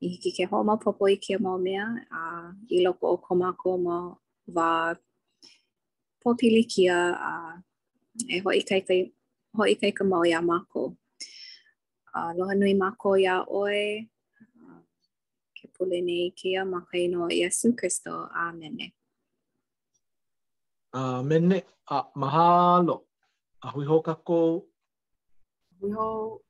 [0.00, 3.78] i hiki ke ma popo i kia mau mea a i loko o ko mako
[3.78, 4.16] ma
[4.50, 4.96] wā
[6.24, 7.62] popili kia a
[8.34, 9.12] e ho hoʻi kai
[9.54, 10.96] ho hoʻi kai ka mako
[12.18, 14.08] a loa nui mako ia oe
[14.40, 14.66] a,
[15.56, 18.92] ke pule nei kia ma kai no ia su kristo a mene
[20.94, 21.56] Uh, mene,
[21.90, 23.02] uh, mahalo.
[23.64, 24.62] 阿輝好格高，
[25.80, 25.94] 輝
[26.38, 26.43] 好